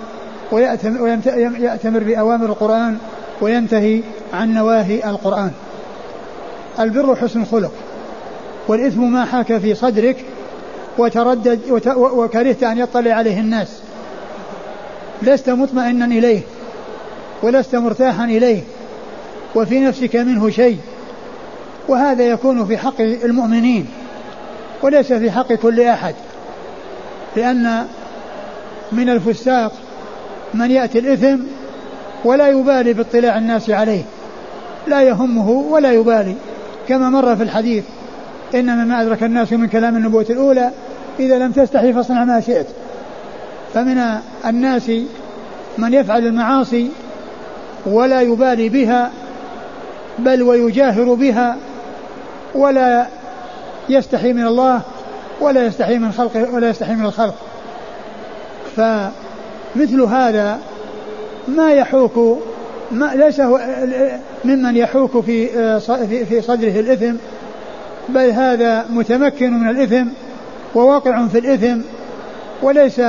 ويأتمر 0.52 2.02
بأوامر 2.02 2.46
القرآن 2.46 2.98
وينتهي 3.40 4.00
عن 4.34 4.54
نواهي 4.54 5.10
القرآن. 5.10 5.50
البر 6.80 7.16
حسن 7.16 7.42
الخلق 7.42 7.72
والإثم 8.68 9.12
ما 9.12 9.24
حاك 9.24 9.58
في 9.58 9.74
صدرك 9.74 10.24
وتردد 10.98 11.60
وكرهت 11.96 12.62
أن 12.62 12.78
يطلع 12.78 13.12
عليه 13.12 13.40
الناس. 13.40 13.84
لست 15.24 15.50
مطمئنا 15.50 16.04
إليه 16.04 16.40
ولست 17.42 17.76
مرتاحا 17.76 18.24
إليه 18.24 18.60
وفي 19.54 19.80
نفسك 19.80 20.16
منه 20.16 20.50
شيء 20.50 20.78
وهذا 21.88 22.24
يكون 22.24 22.66
في 22.66 22.78
حق 22.78 23.00
المؤمنين 23.00 23.87
وليس 24.82 25.12
في 25.12 25.30
حق 25.30 25.52
كل 25.52 25.80
أحد 25.80 26.14
لأن 27.37 27.87
من 28.92 29.10
الفساق 29.10 29.72
من 30.54 30.70
يأتي 30.70 30.98
الإثم 30.98 31.42
ولا 32.24 32.48
يبالي 32.48 32.92
باطلاع 32.92 33.38
الناس 33.38 33.70
عليه 33.70 34.02
لا 34.87 35.02
يهمه 35.02 35.50
ولا 35.50 35.92
يبالي 35.92 36.34
كما 36.88 37.10
مر 37.10 37.37
في 37.37 37.42
الحديث 37.42 37.84
إن 38.54 38.66
مما 38.76 39.02
أدرك 39.02 39.22
الناس 39.22 39.52
من 39.52 39.68
كلام 39.68 39.96
النبوة 39.96 40.26
الأولى 40.30 40.70
إذا 41.20 41.38
لم 41.38 41.52
تستحي 41.52 41.92
فاصنع 41.92 42.24
ما 42.24 42.40
شئت. 42.40 42.66
فمن 43.74 44.18
الناس 44.46 44.90
من 45.78 45.94
يفعل 45.94 46.26
المعاصي 46.26 46.90
ولا 47.87 48.20
يبالي 48.20 48.68
بها 48.68 49.10
بل 50.18 50.42
ويجاهر 50.42 51.14
بها 51.14 51.56
ولا 52.54 53.06
يستحي 53.88 54.32
من 54.32 54.46
الله 54.46 54.80
ولا 55.40 55.66
يستحي 55.66 55.98
من 55.98 56.12
خلقه 56.12 56.54
ولا 56.54 56.68
يستحي 56.68 56.94
من 56.94 57.04
الخلق. 57.04 57.34
فمثل 58.76 60.00
هذا 60.00 60.58
ما 61.48 61.72
يحوك 61.72 62.38
ما 62.90 63.14
ليس 63.14 63.40
هو 63.40 63.60
ممن 64.44 64.76
يحوك 64.76 65.20
في 65.20 65.46
في 66.24 66.40
صدره 66.40 66.80
الإثم 66.80 67.14
بل 68.08 68.30
هذا 68.30 68.87
متمكن 68.90 69.52
من 69.52 69.68
الإثم 69.68 70.06
وواقع 70.74 71.26
في 71.26 71.38
الإثم 71.38 71.80
وليس 72.62 73.00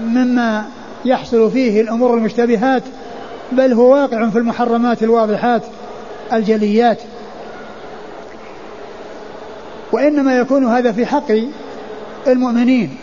مما 0.00 0.64
يحصل 1.04 1.50
فيه 1.50 1.80
الأمور 1.80 2.14
المشتبهات 2.14 2.82
بل 3.52 3.72
هو 3.72 3.92
واقع 3.92 4.28
في 4.28 4.38
المحرمات 4.38 5.02
الواضحات 5.02 5.62
الجليات. 6.32 6.98
وإنما 9.92 10.38
يكون 10.38 10.66
هذا 10.66 10.92
في 10.92 11.06
حق 11.06 11.32
المؤمنين 12.26 12.96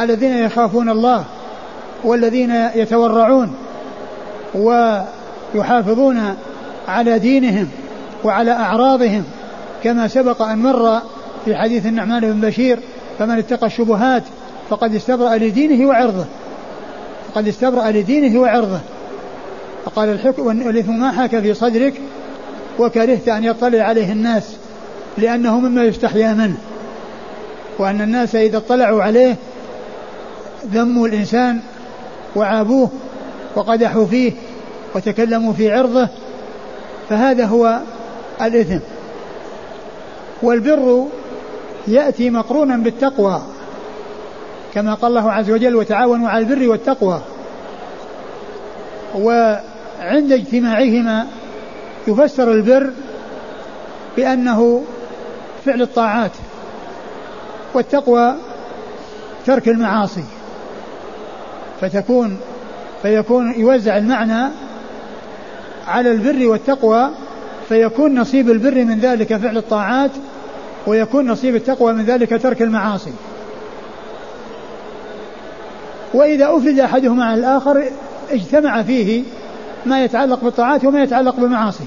الذين 0.00 0.36
يخافون 0.36 0.90
الله 0.90 1.24
والذين 2.04 2.50
يتورعون 2.74 3.54
ويحافظون 4.54 6.36
على 6.88 7.18
دينهم 7.18 7.68
وعلى 8.24 8.52
أعراضهم 8.52 9.24
كما 9.84 10.08
سبق 10.08 10.42
أن 10.42 10.58
مر 10.58 11.00
في 11.44 11.56
حديث 11.56 11.86
النعمان 11.86 12.20
بن 12.20 12.40
بشير 12.48 12.78
فمن 13.18 13.38
اتقى 13.38 13.66
الشبهات 13.66 14.22
فقد 14.70 14.94
استبرأ 14.94 15.36
لدينه 15.36 15.88
وعرضه. 15.88 16.24
فقد 17.28 17.48
استبرأ 17.48 17.90
لدينه 17.90 18.40
وعرضه. 18.40 18.80
فقال 19.84 20.08
الحكم 20.08 20.46
والإثم 20.46 20.92
ما 20.92 21.12
حاك 21.12 21.40
في 21.40 21.54
صدرك 21.54 21.94
وكرهت 22.78 23.28
أن 23.28 23.44
يطلع 23.44 23.82
عليه 23.82 24.12
الناس 24.12 24.56
لأنه 25.18 25.60
مما 25.60 25.84
يستحيا 25.84 26.32
منه. 26.32 26.56
وأن 27.78 28.00
الناس 28.00 28.34
إذا 28.34 28.56
اطلعوا 28.56 29.02
عليه 29.02 29.36
ذموا 30.72 31.08
الإنسان 31.08 31.60
وعابوه 32.36 32.90
وقدحوا 33.56 34.06
فيه 34.06 34.32
وتكلموا 34.94 35.52
في 35.52 35.72
عرضه 35.72 36.08
فهذا 37.08 37.44
هو 37.44 37.80
الإثم. 38.42 38.78
والبر 40.42 41.06
يأتي 41.88 42.30
مقرونا 42.30 42.76
بالتقوى. 42.76 43.42
كما 44.74 44.94
قال 44.94 45.16
الله 45.16 45.32
عز 45.32 45.50
وجل 45.50 45.74
وتعاونوا 45.74 46.28
على 46.28 46.44
البر 46.44 46.68
والتقوى. 46.68 47.20
وعند 49.14 50.32
اجتماعهما 50.32 51.26
يفسر 52.08 52.52
البر 52.52 52.90
بأنه 54.16 54.84
فعل 55.64 55.82
الطاعات 55.82 56.30
والتقوى 57.74 58.34
ترك 59.46 59.68
المعاصي. 59.68 60.24
فتكون 61.80 62.36
فيكون 63.02 63.54
يوزع 63.54 63.96
المعنى 63.96 64.50
على 65.86 66.10
البر 66.10 66.48
والتقوى 66.48 67.10
فيكون 67.68 68.20
نصيب 68.20 68.50
البر 68.50 68.84
من 68.84 68.98
ذلك 69.00 69.36
فعل 69.36 69.56
الطاعات 69.56 70.10
ويكون 70.86 71.30
نصيب 71.30 71.54
التقوى 71.54 71.92
من 71.92 72.04
ذلك 72.04 72.42
ترك 72.42 72.62
المعاصي. 72.62 73.12
وإذا 76.14 76.56
أفرد 76.56 76.78
أحدهما 76.78 77.24
عن 77.24 77.38
الآخر 77.38 77.84
اجتمع 78.30 78.82
فيه 78.82 79.22
ما 79.86 80.04
يتعلق 80.04 80.44
بالطاعات 80.44 80.84
وما 80.84 81.02
يتعلق 81.02 81.36
بالمعاصي. 81.36 81.84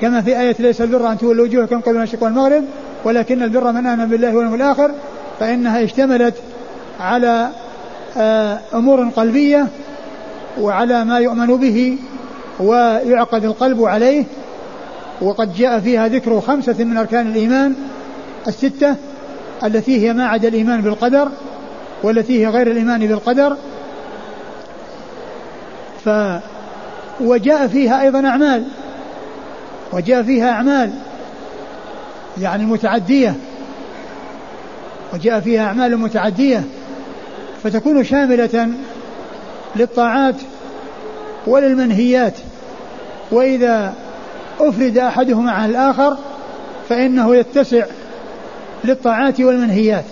كما 0.00 0.20
في 0.20 0.40
آية 0.40 0.56
ليس 0.58 0.80
البر 0.80 1.12
أن 1.12 1.18
تولوا 1.18 1.44
وجوهكم 1.44 1.80
قبل 1.80 1.96
المشرق 1.96 2.22
والمغرب 2.22 2.64
ولكن 3.04 3.42
البر 3.42 3.72
من 3.72 3.86
آمن 3.86 4.08
بالله 4.08 4.36
واليوم 4.36 4.54
الآخر 4.54 4.90
فإنها 5.40 5.84
اشتملت 5.84 6.34
على 7.00 7.48
آه، 8.16 8.60
أمور 8.74 9.08
قلبية 9.08 9.66
وعلى 10.60 11.04
ما 11.04 11.18
يؤمن 11.18 11.56
به 11.56 11.98
ويعقد 12.60 13.44
القلب 13.44 13.82
عليه. 13.82 14.24
وقد 15.20 15.54
جاء 15.54 15.80
فيها 15.80 16.08
ذكر 16.08 16.40
خمسة 16.40 16.84
من 16.84 16.96
أركان 16.96 17.26
الإيمان 17.26 17.74
الستة 18.46 18.96
التي 19.64 20.06
هي 20.06 20.12
ما 20.12 20.24
عدا 20.24 20.48
الإيمان 20.48 20.80
بالقدر 20.80 21.28
والتي 22.04 22.40
هي 22.40 22.48
غير 22.48 22.66
الإيمان 22.70 23.06
بالقدر 23.06 23.56
ف 26.04 26.08
وجاء 27.20 27.66
فيها 27.66 28.02
أيضا 28.02 28.26
أعمال 28.26 28.64
وجاء 29.92 30.22
فيها 30.22 30.50
أعمال 30.50 30.92
يعني 32.40 32.66
متعدية 32.66 33.34
وجاء 35.14 35.40
فيها 35.40 35.66
أعمال 35.66 35.96
متعدية 35.96 36.62
فتكون 37.62 38.04
شاملة 38.04 38.68
للطاعات 39.76 40.36
وللمنهيات 41.46 42.34
وإذا 43.30 43.94
أفرد 44.60 44.98
أحدهما 44.98 45.52
عن 45.52 45.70
الآخر 45.70 46.16
فإنه 46.88 47.36
يتسع 47.36 47.86
للطاعات 48.84 49.40
والمنهيات. 49.40 50.04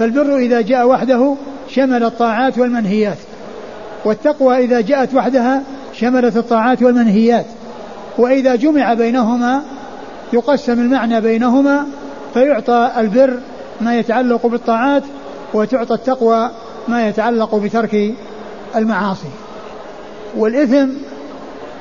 فالبر 0.00 0.36
إذا 0.36 0.60
جاء 0.60 0.86
وحده 0.86 1.34
شمل 1.68 2.04
الطاعات 2.04 2.58
والمنهيات 2.58 3.16
والتقوى 4.04 4.58
إذا 4.58 4.80
جاءت 4.80 5.14
وحدها 5.14 5.62
شملت 5.92 6.36
الطاعات 6.36 6.82
والمنهيات 6.82 7.46
وإذا 8.18 8.54
جمع 8.54 8.94
بينهما 8.94 9.62
يقسم 10.32 10.72
المعنى 10.72 11.20
بينهما 11.20 11.86
فيعطى 12.34 12.90
البر 12.98 13.38
ما 13.80 13.98
يتعلق 13.98 14.46
بالطاعات 14.46 15.02
وتعطى 15.54 15.94
التقوى 15.94 16.50
ما 16.88 17.08
يتعلق 17.08 17.54
بترك 17.54 18.14
المعاصي 18.76 19.28
والإثم 20.36 20.88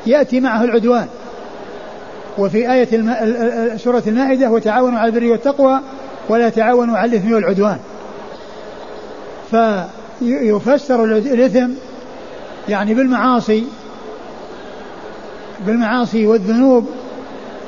يأتي 0.05 0.39
معه 0.39 0.63
العدوان 0.63 1.07
وفي 2.37 2.71
آية. 2.71 2.87
سورة 3.77 4.03
المائدة 4.07 4.51
وتعاونوا 4.51 4.99
على 4.99 5.09
البر 5.09 5.31
والتقوى 5.31 5.79
ولا 6.29 6.49
تعاونوا 6.49 6.97
على 6.97 7.11
الإثم 7.11 7.33
والعدوان 7.33 7.77
فيفسر 9.51 11.03
الإثم 11.05 11.69
يعني 12.69 12.93
بالمعاصي 12.93 13.63
بالمعاصي 15.67 16.25
والذنوب 16.25 16.89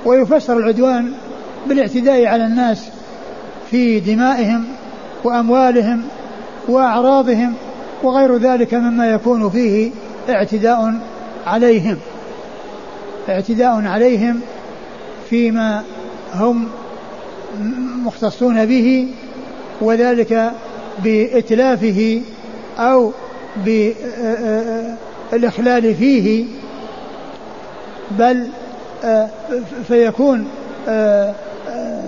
ويفسر 0.05 0.57
العدوان 0.57 1.11
بالاعتداء 1.67 2.25
على 2.25 2.45
الناس 2.45 2.85
في 3.71 3.99
دمائهم 3.99 4.63
وأموالهم 5.23 6.03
وأعراضهم 6.67 7.53
وغير 8.03 8.37
ذلك 8.37 8.73
مما 8.73 9.11
يكون 9.11 9.49
فيه 9.49 9.91
اعتداء 10.29 10.93
عليهم 11.47 11.97
اعتداء 13.29 13.85
عليهم 13.85 14.41
فيما 15.29 15.83
هم 16.33 16.67
مختصون 18.05 18.65
به 18.65 19.07
وذلك 19.81 20.51
بإتلافه 21.03 22.21
أو 22.79 23.11
بالإخلال 25.31 25.95
فيه 25.95 26.45
بل 28.11 28.47
آه، 29.03 29.29
فيكون 29.87 30.47
آه، 30.87 31.33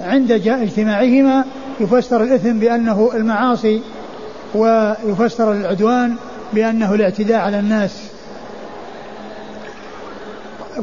عند 0.03 0.31
اجتماعهما 0.31 1.45
يفسر 1.79 2.23
الإثم 2.23 2.53
بأنه 2.53 3.11
المعاصي 3.13 3.81
ويفسر 4.55 5.51
العدوان 5.51 6.15
بأنه 6.53 6.93
الاعتداء 6.93 7.39
على 7.39 7.59
الناس. 7.59 8.03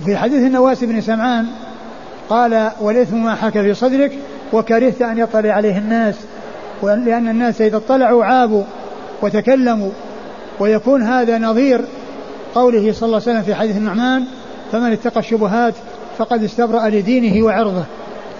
في 0.04 0.16
حديث 0.16 0.46
النواس 0.46 0.84
بن 0.84 1.00
سمعان 1.00 1.46
قال 2.28 2.70
والإثم 2.80 3.24
ما 3.24 3.34
حك 3.34 3.52
في 3.52 3.74
صدرك 3.74 4.18
وكرهت 4.52 5.02
أن 5.02 5.18
يطلع 5.18 5.50
عليه 5.50 5.78
الناس 5.78 6.14
لأن 6.82 7.28
الناس 7.28 7.60
إذا 7.60 7.76
اطلعوا 7.76 8.24
عابوا 8.24 8.62
وتكلموا 9.22 9.90
ويكون 10.60 11.02
هذا 11.02 11.38
نظير 11.38 11.80
قوله 12.54 12.92
صلى 12.92 13.06
الله 13.06 13.22
عليه 13.26 13.30
وسلم 13.30 13.42
في 13.42 13.54
حديث 13.54 13.76
النعمان 13.76 14.24
فمن 14.72 14.92
اتقى 14.92 15.20
الشبهات 15.20 15.74
فقد 16.18 16.44
استبرأ 16.44 16.88
لدينه 16.88 17.44
وعرضه. 17.44 17.84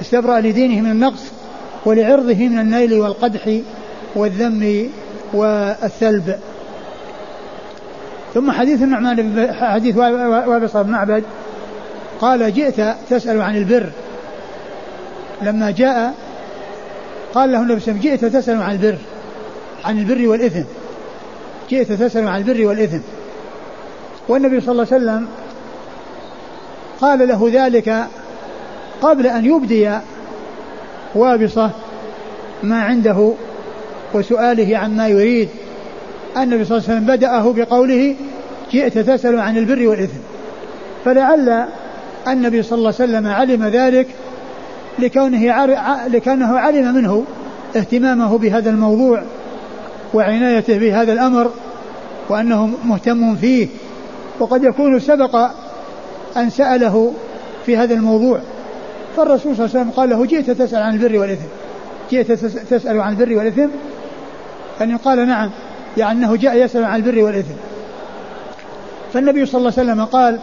استبرأ 0.01 0.41
لدينه 0.41 0.81
من 0.81 0.91
النقص 0.91 1.23
ولعرضه 1.87 2.49
من 2.49 2.59
النيل 2.59 2.95
والقدح 2.95 3.59
والذم 4.15 4.89
والثلب. 5.33 6.39
ثم 8.35 8.51
حديث 8.51 8.83
النعمان 8.83 9.49
حديث 9.53 9.97
وابصر 9.97 10.83
بن 10.83 10.91
معبد 10.91 11.25
قال 12.21 12.55
جئت 12.55 12.97
تسأل 13.11 13.41
عن 13.41 13.57
البر. 13.57 13.91
لما 15.43 15.71
جاء 15.71 16.15
قال 17.35 17.53
له 17.53 17.63
النبي 17.63 17.81
صلى 17.81 17.93
الله 17.93 18.01
عليه 18.01 18.13
وسلم 18.13 18.19
جئت 18.19 18.25
تسأل 18.25 18.63
عن 18.63 18.75
البر 18.75 18.99
عن 19.85 19.99
البر 19.99 20.29
والإثم. 20.29 20.63
جئت 21.71 21.93
تسأل 21.93 22.29
عن 22.29 22.41
البر 22.41 22.67
والإثم. 22.67 23.01
والنبي 24.29 24.61
صلى 24.61 24.73
الله 24.73 24.87
عليه 24.93 25.05
وسلم 25.05 25.29
قال 27.01 27.29
له 27.29 27.51
ذلك 27.53 28.07
قبل 29.03 29.27
أن 29.27 29.45
يبدي 29.45 29.91
وابصة 31.15 31.71
ما 32.63 32.83
عنده 32.83 33.33
وسؤاله 34.15 34.79
عما 34.79 35.09
يريد. 35.09 35.49
النبي 36.37 36.65
صلى 36.65 36.79
الله 36.79 36.89
عليه 36.89 36.99
وسلم 36.99 37.17
بدأه 37.17 37.53
بقوله 37.53 38.17
جئت 38.73 38.99
تسأل 38.99 39.41
عن 39.41 39.57
البر 39.57 39.89
والإثم. 39.89 40.19
فلعل 41.05 41.65
النبي 42.29 42.63
صلى 42.63 42.79
الله 42.79 42.95
عليه 43.01 43.11
وسلم 43.11 43.27
علم 43.27 43.65
ذلك 43.65 44.07
لكونه 45.01 45.67
لكونه 46.07 46.59
علم 46.59 46.95
منه 46.95 47.25
اهتمامه 47.77 48.39
بهذا 48.39 48.71
الموضوع 48.71 49.23
وعنايته 50.15 50.79
بهذا 50.79 51.13
الأمر 51.13 51.51
وأنه 52.29 52.71
مهتم 52.85 53.37
فيه. 53.37 53.69
وقد 54.41 54.65
يكون 54.65 55.01
سبق 55.01 55.51
أن 56.37 56.51
سأله 56.51 57.13
في 57.67 57.77
هذا 57.77 57.95
الموضوع 57.95 58.41
فالرسول 59.17 59.57
صلى 59.57 59.67
الله 59.67 59.77
عليه 59.77 59.81
وسلم 59.81 59.91
قال 59.91 60.11
له 60.11 60.27
جئت 60.27 60.51
تسأل 60.51 60.83
عن 60.83 60.95
البر 60.95 61.19
والإثم. 61.19 61.47
جئت 62.11 62.33
تسأل 62.71 63.01
عن 63.01 63.13
البر 63.13 63.37
والإثم؟ 63.37 63.69
يعني 64.81 64.97
قال 64.97 65.29
نعم 65.29 65.51
يعني 65.97 66.19
أنه 66.19 66.37
جاء 66.37 66.57
يسأل 66.57 66.85
عن 66.85 66.97
البر 66.97 67.23
والإثم. 67.23 67.55
فالنبي 69.13 69.47
صلى 69.47 69.59
الله 69.59 69.73
عليه 69.79 69.91
وسلم 69.91 70.05
قال 70.05 70.39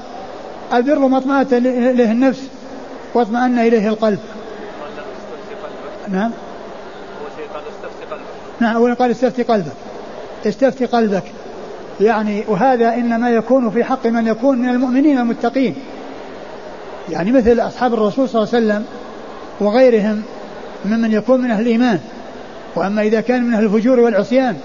البر 0.74 1.00
ما 1.00 1.18
اطمأنت 1.18 1.54
إليه 1.54 2.12
النفس 2.12 2.48
واطمأن 3.14 3.60
إليه 3.60 3.88
القلب. 3.88 4.20
نعم. 6.12 6.32
نعم 8.60 8.76
أولا 8.76 8.94
قال 8.94 9.12
استفتي 9.12 9.44
قلبك. 9.44 9.72
استفتي 10.46 10.86
قلبك. 10.86 11.24
يعني 12.02 12.44
وهذا 12.48 12.94
إنما 12.94 13.30
يكون 13.30 13.70
في 13.70 13.84
حق 13.84 14.08
من 14.08 14.28
يكون 14.28 14.58
من 14.58 14.70
المؤمنين 14.70 15.18
المتقين. 15.18 15.76
يعني 17.10 17.32
مثل 17.32 17.60
أصحاب 17.60 17.94
الرسول 17.94 18.30
صلى 18.30 18.44
الله 18.44 18.56
عليه 18.56 18.66
وسلم 18.66 18.86
وغيرهم 19.60 20.22
ممن 20.86 21.12
يكون 21.12 21.42
من 21.42 21.52
أهل 21.52 21.62
الإيمان. 21.62 22.00
وأما 22.76 23.02
إذا 23.02 23.22
كان 23.22 23.44
من 23.44 23.54
أهل 23.54 23.64
الفجور 23.64 24.00
والعصيان 24.00 24.58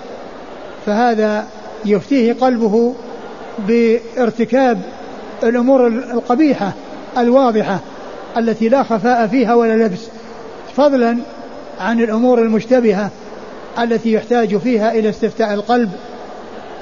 فهذا 0.86 1.46
يفتيه 1.84 2.32
قلبه 2.32 2.94
بارتكاب 3.58 4.82
الأمور 5.42 5.86
القبيحة 5.86 6.72
الواضحة 7.18 7.78
التي 8.36 8.68
لا 8.68 8.82
خفاء 8.82 9.26
فيها 9.26 9.54
ولا 9.54 9.86
لبس. 9.86 10.08
فضلا 10.76 11.18
عن 11.80 12.00
الأمور 12.00 12.38
المشتبهة 12.38 13.10
التي 13.78 14.12
يحتاج 14.12 14.56
فيها 14.56 14.92
إلى 14.92 15.08
استفتاء 15.08 15.54
القلب 15.54 15.90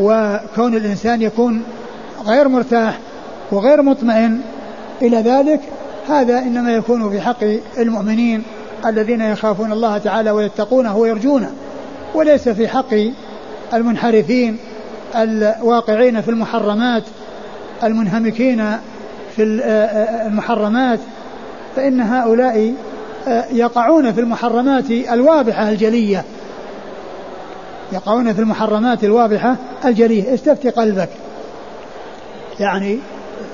وكون 0.00 0.76
الإنسان 0.76 1.22
يكون 1.22 1.62
غير 2.26 2.48
مرتاح 2.48 2.98
وغير 3.52 3.82
مطمئن. 3.82 4.40
إلى 5.02 5.16
ذلك 5.16 5.60
هذا 6.08 6.38
إنما 6.38 6.72
يكون 6.72 7.10
في 7.10 7.20
حق 7.20 7.44
المؤمنين 7.78 8.42
الذين 8.86 9.20
يخافون 9.20 9.72
الله 9.72 9.98
تعالى 9.98 10.30
ويتقونه 10.30 10.96
ويرجونه 10.96 11.50
وليس 12.14 12.48
في 12.48 12.68
حق 12.68 12.94
المنحرفين 13.74 14.56
الواقعين 15.16 16.20
في 16.20 16.28
المحرمات 16.28 17.02
المنهمكين 17.84 18.76
في 19.36 19.42
المحرمات. 20.26 21.00
فإن 21.76 22.00
هؤلاء 22.00 22.74
يقعون 23.52 24.12
في 24.12 24.20
المحرمات 24.20 24.90
الواضحة 24.90 25.68
الجلية. 25.68 26.24
يقعون 27.92 28.32
في 28.32 28.40
المحرمات 28.40 29.04
الواضحة 29.04 29.56
الجلية. 29.84 30.34
استفتي 30.34 30.70
قلبك؟ 30.70 31.08
يعني 32.60 32.98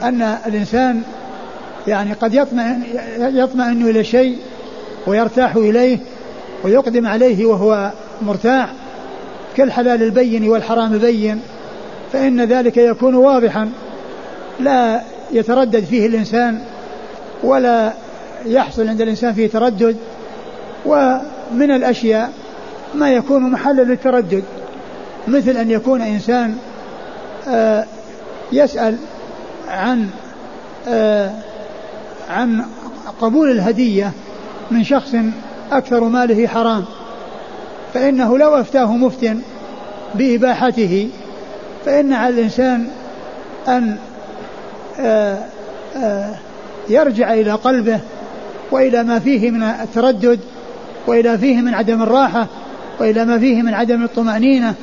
أن 0.02 0.22
الإنسان 0.22 1.02
يعني 1.86 2.12
قد 2.12 2.34
يطمئن 2.34 2.82
يطمئن 3.18 3.88
إلى 3.88 4.04
شيء 4.04 4.38
ويرتاح 5.06 5.56
إليه 5.56 5.98
ويقدم 6.64 7.06
عليه 7.06 7.46
وهو 7.46 7.90
مرتاح. 8.22 8.68
كالحلال 9.56 10.02
البين 10.02 10.48
والحرام 10.48 10.92
البين 10.92 11.40
فإن 12.12 12.44
ذلك 12.44 12.76
يكون 12.76 13.14
واضحا. 13.14 13.70
لا 14.60 15.00
يتردد 15.32 15.84
فيه 15.84 16.06
الإنسان 16.06 16.58
ولا 17.42 17.92
يحصل 18.44 18.88
عند 18.88 19.00
الإنسان 19.00 19.32
فيه 19.32 19.48
تردد 19.50 19.96
ومن 20.86 21.70
الأشياء 21.70 22.32
ما 22.94 23.12
يكون 23.12 23.42
محلا 23.42 23.82
للتردد 23.82 24.44
مثل 25.28 25.50
أن 25.50 25.70
يكون 25.70 26.02
إنسان 26.02 26.56
آه، 27.48 27.84
يسأل 28.52 28.96
عن 29.68 30.10
آه، 30.88 31.30
عن 32.30 32.64
قبول 33.20 33.50
الهدية 33.50 34.12
من 34.70 34.84
شخص 34.84 35.14
أكثر 35.72 36.04
ماله 36.04 36.46
حرام 36.46 36.84
فإنه 37.94 38.38
لو 38.38 38.54
أفتاه 38.54 38.96
مفتن 38.96 39.40
بإباحته 40.14 41.08
فإن 41.84 42.12
على 42.12 42.34
الإنسان 42.34 42.88
أن 43.68 43.96
آه، 45.00 45.38
يرجع 46.88 47.34
إلى 47.34 47.52
قلبه 47.52 48.00
وإلى 48.70 49.02
ما 49.02 49.18
فيه 49.18 49.50
من 49.50 49.62
التردد 49.62 50.40
وإلى 51.06 51.38
فيه 51.38 51.56
من 51.56 51.74
عدم 51.74 52.02
الراحة 52.02 52.46
وإلى 53.00 53.24
ما 53.24 53.38
فيه 53.38 53.62
من 53.62 53.74
عدم 53.74 54.04
الطمأنينة. 54.04 54.74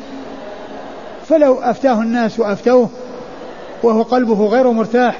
فلو 1.28 1.60
أفتاه 1.60 2.02
الناس 2.02 2.40
وأفتوه 2.40 2.90
وهو 3.84 4.02
قلبه 4.02 4.48
غير 4.48 4.72
مرتاح 4.72 5.20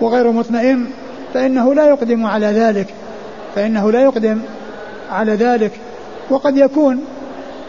وغير 0.00 0.30
مطمئن 0.30 0.86
فإنه 1.34 1.74
لا 1.74 1.88
يقدم 1.88 2.26
على 2.26 2.46
ذلك. 2.46 2.86
فإنه 3.54 3.92
لا 3.92 4.02
يقدم 4.02 4.40
على 5.10 5.32
ذلك. 5.32 5.72
وقد 6.30 6.56
يكون 6.56 7.04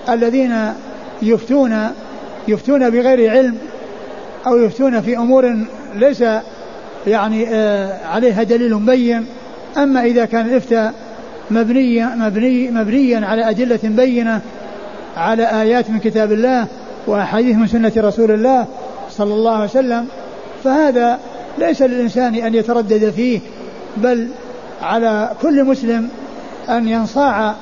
الذين 0.09 0.73
يفتون 1.21 1.87
يفتون 2.47 2.89
بغير 2.89 3.31
علم 3.31 3.57
أو 4.47 4.57
يفتون 4.57 5.01
في 5.01 5.17
أمور 5.17 5.55
ليس 5.95 6.23
يعني 7.07 7.47
آه 7.49 8.07
عليها 8.07 8.43
دليل 8.43 8.75
بين 8.75 9.25
أما 9.77 10.03
إذا 10.03 10.25
كان 10.25 10.45
الإفتاء 10.45 10.93
مبنيا 11.51 12.15
مبني 12.15 12.71
مبنيا 12.71 13.25
على 13.25 13.49
أدلة 13.49 13.79
بينة 13.83 14.41
على 15.17 15.61
آيات 15.61 15.89
من 15.89 15.99
كتاب 15.99 16.31
الله 16.31 16.67
وأحاديث 17.07 17.55
من 17.55 17.67
سنة 17.67 17.91
رسول 17.97 18.31
الله 18.31 18.65
صلى 19.09 19.33
الله 19.33 19.53
عليه 19.53 19.69
وسلم 19.69 20.07
فهذا 20.63 21.19
ليس 21.57 21.81
للإنسان 21.81 22.35
أن 22.35 22.55
يتردد 22.55 23.09
فيه 23.09 23.39
بل 23.97 24.27
على 24.81 25.31
كل 25.41 25.63
مسلم 25.63 26.09
أن 26.69 26.87
ينصاع 26.87 27.55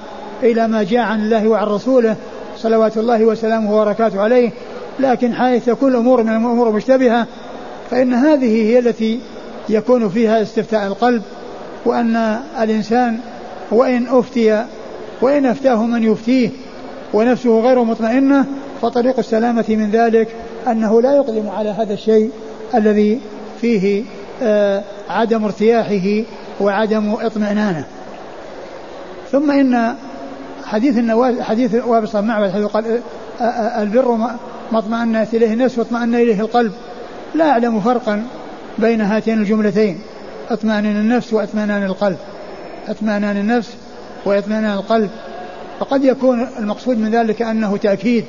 إلى 0.43 0.67
ما 0.67 0.83
جاء 0.83 1.01
عن 1.01 1.19
الله 1.19 1.47
وعن 1.47 1.67
رسوله 1.67 2.15
صلوات 2.57 2.97
الله 2.97 3.25
وسلامه 3.25 3.75
وبركاته 3.75 4.21
عليه. 4.21 4.51
لكن 4.99 5.33
حيث 5.33 5.65
تكون 5.65 5.91
الأمور 5.91 6.23
من 6.23 6.29
الأمور 6.29 6.71
مشتبهة 6.71 7.27
فإن 7.91 8.13
هذه 8.13 8.69
هي 8.69 8.79
التي 8.79 9.19
يكون 9.69 10.09
فيها 10.09 10.41
استفتاء 10.41 10.87
القلب 10.87 11.21
وأن 11.85 12.39
الإنسان 12.61 13.19
وإن 13.71 14.07
أفتي 14.09 14.65
وإن 15.21 15.45
أفتاه 15.45 15.85
من 15.85 16.03
يفتيه 16.03 16.49
ونفسه 17.13 17.59
غير 17.59 17.83
مطمئنة 17.83 18.45
فطريق 18.81 19.19
السلامة 19.19 19.65
من 19.69 19.91
ذلك 19.91 20.27
أنه 20.67 21.01
لا 21.01 21.15
يقدم 21.15 21.49
على 21.49 21.69
هذا 21.69 21.93
الشيء 21.93 22.31
الذي 22.75 23.19
فيه 23.61 24.03
آه 24.43 24.83
عدم 25.09 25.43
ارتياحه 25.43 26.23
وعدم 26.61 27.15
اطمئنانه. 27.21 27.85
ثم 29.31 29.51
إن 29.51 29.95
حديث 30.65 30.97
النواس 30.97 31.39
حديث 31.39 31.75
وابص 31.85 32.15
بن 32.15 32.27
معبد 32.27 32.51
حيث 32.51 32.65
قال 32.65 32.85
آه، 33.41 33.43
آه، 33.43 33.83
البر 33.83 34.11
ما 34.71 34.79
اطمأنت 34.79 35.33
إليه 35.33 35.53
النفس 35.53 35.79
واطمأن 35.79 36.15
إليه 36.15 36.41
القلب. 36.41 36.71
لا 37.35 37.49
أعلم 37.49 37.79
فرقا 37.79 38.23
بين 38.77 39.01
هاتين 39.01 39.39
الجملتين. 39.39 39.99
اطمئنان 40.51 40.97
النفس 40.97 41.33
واطمئنان 41.33 41.83
القلب. 41.83 42.17
اطمئنان 42.87 43.37
النفس 43.37 43.73
واطمئنان 44.25 44.73
القلب. 44.73 45.09
فقد 45.79 46.03
يكون 46.03 46.47
المقصود 46.59 46.97
من 46.97 47.11
ذلك 47.11 47.41
أنه 47.41 47.77
تأكيد 47.77 48.25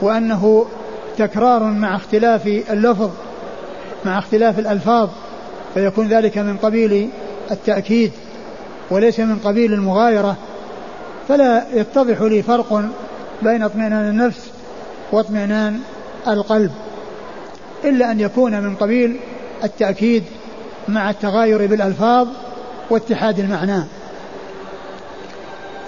وأنه 0.00 0.66
تكرار 1.18 1.64
مع 1.64 1.96
اختلاف 1.96 2.46
اللفظ 2.46 3.10
مع 4.04 4.18
اختلاف 4.18 4.58
الألفاظ. 4.58 5.08
فيكون 5.74 6.08
ذلك 6.08 6.38
من 6.38 6.56
قبيل 6.56 7.10
التأكيد 7.50 8.12
وليس 8.90 9.20
من 9.20 9.38
قبيل 9.38 9.72
المغايرة. 9.72 10.36
فلا 11.28 11.64
يتضح 11.72 12.20
لي 12.20 12.42
فرق 12.42 12.84
بين 13.42 13.62
اطمئنان 13.62 14.08
النفس 14.08 14.50
واطمئنان 15.12 15.80
القلب 16.28 16.70
إلا 17.84 18.10
أن 18.10 18.20
يكون 18.20 18.60
من 18.60 18.74
قبيل 18.74 19.16
التأكيد 19.64 20.24
مع 20.88 21.10
التغاير 21.10 21.66
بالألفاظ 21.66 22.28
واتحاد 22.90 23.38
المعنى. 23.38 23.84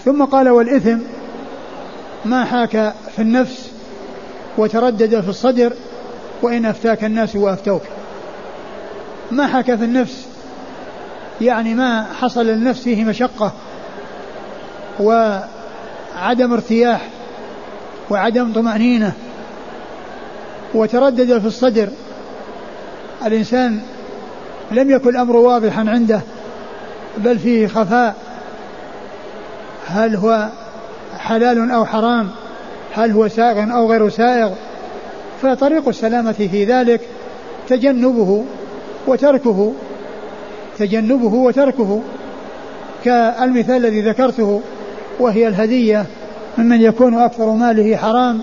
ثم 0.05 0.25
قال 0.25 0.49
والإثم 0.49 0.99
ما 2.25 2.45
حاك 2.45 2.95
في 3.17 3.23
النفس 3.23 3.71
وتردد 4.59 5.21
في 5.21 5.29
الصدر 5.29 5.73
وإن 6.43 6.67
أفتاك 6.67 7.05
الناس 7.05 7.37
وأفتوك. 7.37 7.83
ما 9.31 9.47
حاك 9.47 9.65
في 9.65 9.85
النفس 9.85 10.27
يعني 11.41 11.75
ما 11.75 12.07
حصل 12.21 12.47
للنفس 12.47 12.83
فيه 12.83 13.05
مشقة 13.05 13.53
وعدم 15.01 16.53
ارتياح 16.53 17.09
وعدم 18.11 18.53
طمأنينة 18.53 19.13
وتردد 20.75 21.39
في 21.39 21.47
الصدر. 21.47 21.89
الإنسان 23.27 23.81
لم 24.71 24.91
يكن 24.91 25.09
الأمر 25.09 25.37
واضحا 25.37 25.85
عنده 25.89 26.21
بل 27.19 27.39
فيه 27.39 27.67
خفاء. 27.67 28.15
هل 29.87 30.17
هو 30.17 30.49
حلال 31.19 31.71
أو 31.71 31.85
حرام؟ 31.85 32.31
هل 32.97 33.11
هو 33.11 33.29
سائغ 33.29 33.73
أو 33.73 33.91
غير 33.91 34.09
سائغ 34.09 34.51
فطريق 35.43 35.89
السلامة 35.89 36.33
في 36.33 36.65
ذلك 36.65 37.01
تجنبه 37.69 38.45
وتركه 39.07 39.73
تجنبه 40.79 41.35
وتركه 41.35 42.01
كالمثال 43.05 43.77
الذي 43.77 44.01
ذكرته 44.01 44.61
وهي 45.19 45.49
الهدية 45.49 46.07
ممن 46.59 46.81
يكون 46.81 47.15
أكثر 47.15 47.51
ماله 47.51 47.97
حرام 47.97 48.43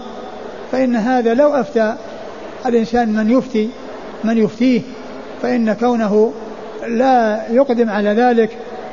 فإن 0.72 0.96
هذا 0.96 1.34
لو 1.34 1.54
أفتى 1.54 1.96
الإنسان 2.66 3.14
من 3.14 3.32
يفتي 3.32 3.70
من 4.24 4.38
يفتيه 4.38 4.82
فإن 5.44 5.74
كونه 5.74 6.34
لا 6.88 7.42
يقدم 7.50 7.90
على 7.90 8.10
ذلك 8.10 8.50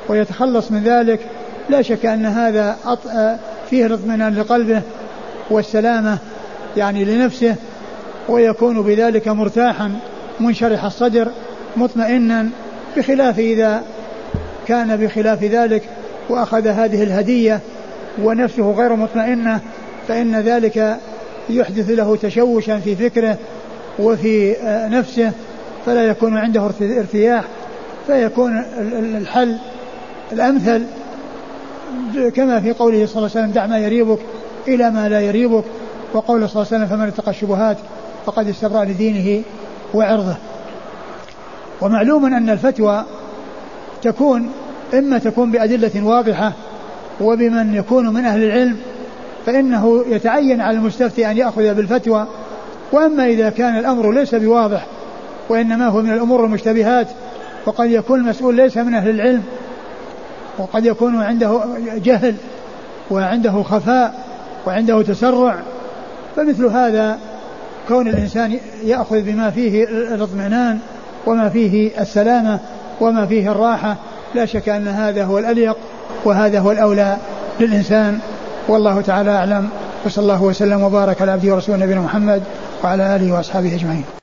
ويتخلص 0.08 0.70
من 0.70 0.82
ذلك 0.84 1.20
لا 1.68 1.82
شك 1.82 2.06
أن 2.06 2.26
هذا 2.26 2.76
فيه 3.70 3.86
الاطمئنان 3.86 4.34
لقلبه 4.34 4.82
والسلامة 5.50 6.18
يعني 6.76 7.04
لنفسه 7.04 7.54
ويكون 8.28 8.82
بذلك 8.82 9.28
مرتاحا 9.28 9.92
منشرح 10.40 10.84
الصدر 10.84 11.28
مطمئنا 11.76 12.48
بخلاف 12.96 13.38
إذا 13.38 13.82
كان 14.68 14.96
بخلاف 14.96 15.44
ذلك 15.44 15.82
وأخذ 16.28 16.66
هذه 16.66 17.02
الهدية 17.02 17.60
ونفسه 18.22 18.70
غير 18.70 18.96
مطمئنة 18.96 19.60
فإن 20.08 20.40
ذلك 20.40 20.96
يحدث 21.50 21.90
له 21.90 22.16
تشوشا 22.16 22.78
في 22.78 22.96
فكره 22.96 23.38
وفي 23.98 24.56
آه، 24.56 24.88
نفسه. 24.88 25.32
فلا 25.86 26.02
يكون 26.02 26.36
عنده 26.36 26.70
ارتياح 26.98 27.44
فيكون 28.06 28.64
الحل 29.16 29.58
الأمثل. 30.32 30.84
كما 32.34 32.60
في 32.60 32.72
قوله 32.72 33.06
صلى 33.06 33.16
الله 33.16 33.30
عليه 33.30 33.40
وسلم 33.40 33.50
دع 33.50 33.66
ما 33.66 33.78
يريبك 33.78 34.18
إلى 34.68 34.90
ما 34.90 35.08
لا 35.08 35.20
يريبك 35.20 35.64
وقوله 36.12 36.46
صلى 36.46 36.62
الله 36.62 36.72
عليه 36.72 36.84
وسلم 36.84 36.98
فمن 36.98 37.08
اتقى 37.08 37.30
الشبهات 37.30 37.76
فقد 38.26 38.48
استبرأ 38.48 38.84
لدينه 38.84 39.42
وعرضه. 39.94 40.36
ومعلوم 41.80 42.34
أن 42.34 42.50
الفتوى 42.50 43.04
تكون 44.02 44.50
إما 44.94 45.18
تكون 45.18 45.50
بأدلة 45.50 46.04
واضحة 46.04 46.52
وبمن 47.20 47.74
يكون 47.74 48.14
من 48.14 48.24
أهل 48.24 48.44
العلم 48.44 48.76
فإنه 49.46 50.04
يتعين 50.08 50.60
على 50.60 50.76
المستفتي 50.76 51.30
أن 51.30 51.36
يأخذ 51.36 51.74
بالفتوى. 51.74 52.26
وأما 52.92 53.26
إذا 53.26 53.50
كان 53.50 53.78
الأمر 53.78 54.12
ليس 54.12 54.34
بواضح 54.34 54.86
وإنما 55.50 55.86
هو 55.86 56.02
من 56.02 56.12
الأمور 56.12 56.44
المشتبهات 56.44 57.06
وقد 57.66 57.90
يكون 57.90 58.20
المسؤول 58.20 58.56
ليس 58.56 58.76
من 58.76 58.94
أهل 58.94 59.10
العلم 59.10 59.42
وقد 60.58 60.86
يكون 60.86 61.22
عنده 61.22 61.60
جهل 61.96 62.34
وعنده 63.10 63.62
خفاء 63.62 64.14
وعنده 64.66 65.02
تسرع 65.02 65.56
فمثل 66.36 66.66
هذا 66.66 67.18
كون 67.88 68.08
الإنسان 68.08 68.58
يأخذ 68.84 69.20
بما 69.20 69.50
فيه 69.50 69.84
الاطمئنان 69.84 70.78
وما 71.26 71.48
فيه 71.48 72.00
السلامة 72.00 72.60
وما 73.00 73.26
فيه 73.26 73.52
الراحة 73.52 73.96
لا 74.34 74.46
شك 74.46 74.68
أن 74.68 74.88
هذا 74.88 75.24
هو 75.24 75.38
الأليق 75.38 75.76
وهذا 76.24 76.60
هو 76.60 76.72
الأولى 76.72 77.16
للإنسان. 77.60 78.18
والله 78.68 79.00
تعالى 79.00 79.30
أعلم 79.30 79.68
وصلى 80.06 80.22
الله 80.22 80.42
وسلم 80.42 80.82
وبارك 80.82 81.22
على 81.22 81.32
عبده 81.32 81.54
ورسوله 81.54 81.78
نبينا 81.78 82.00
محمد 82.00 82.42
وعلى 82.84 83.16
آله 83.16 83.32
وأصحابه 83.32 83.74
أجمعين. 83.74 84.19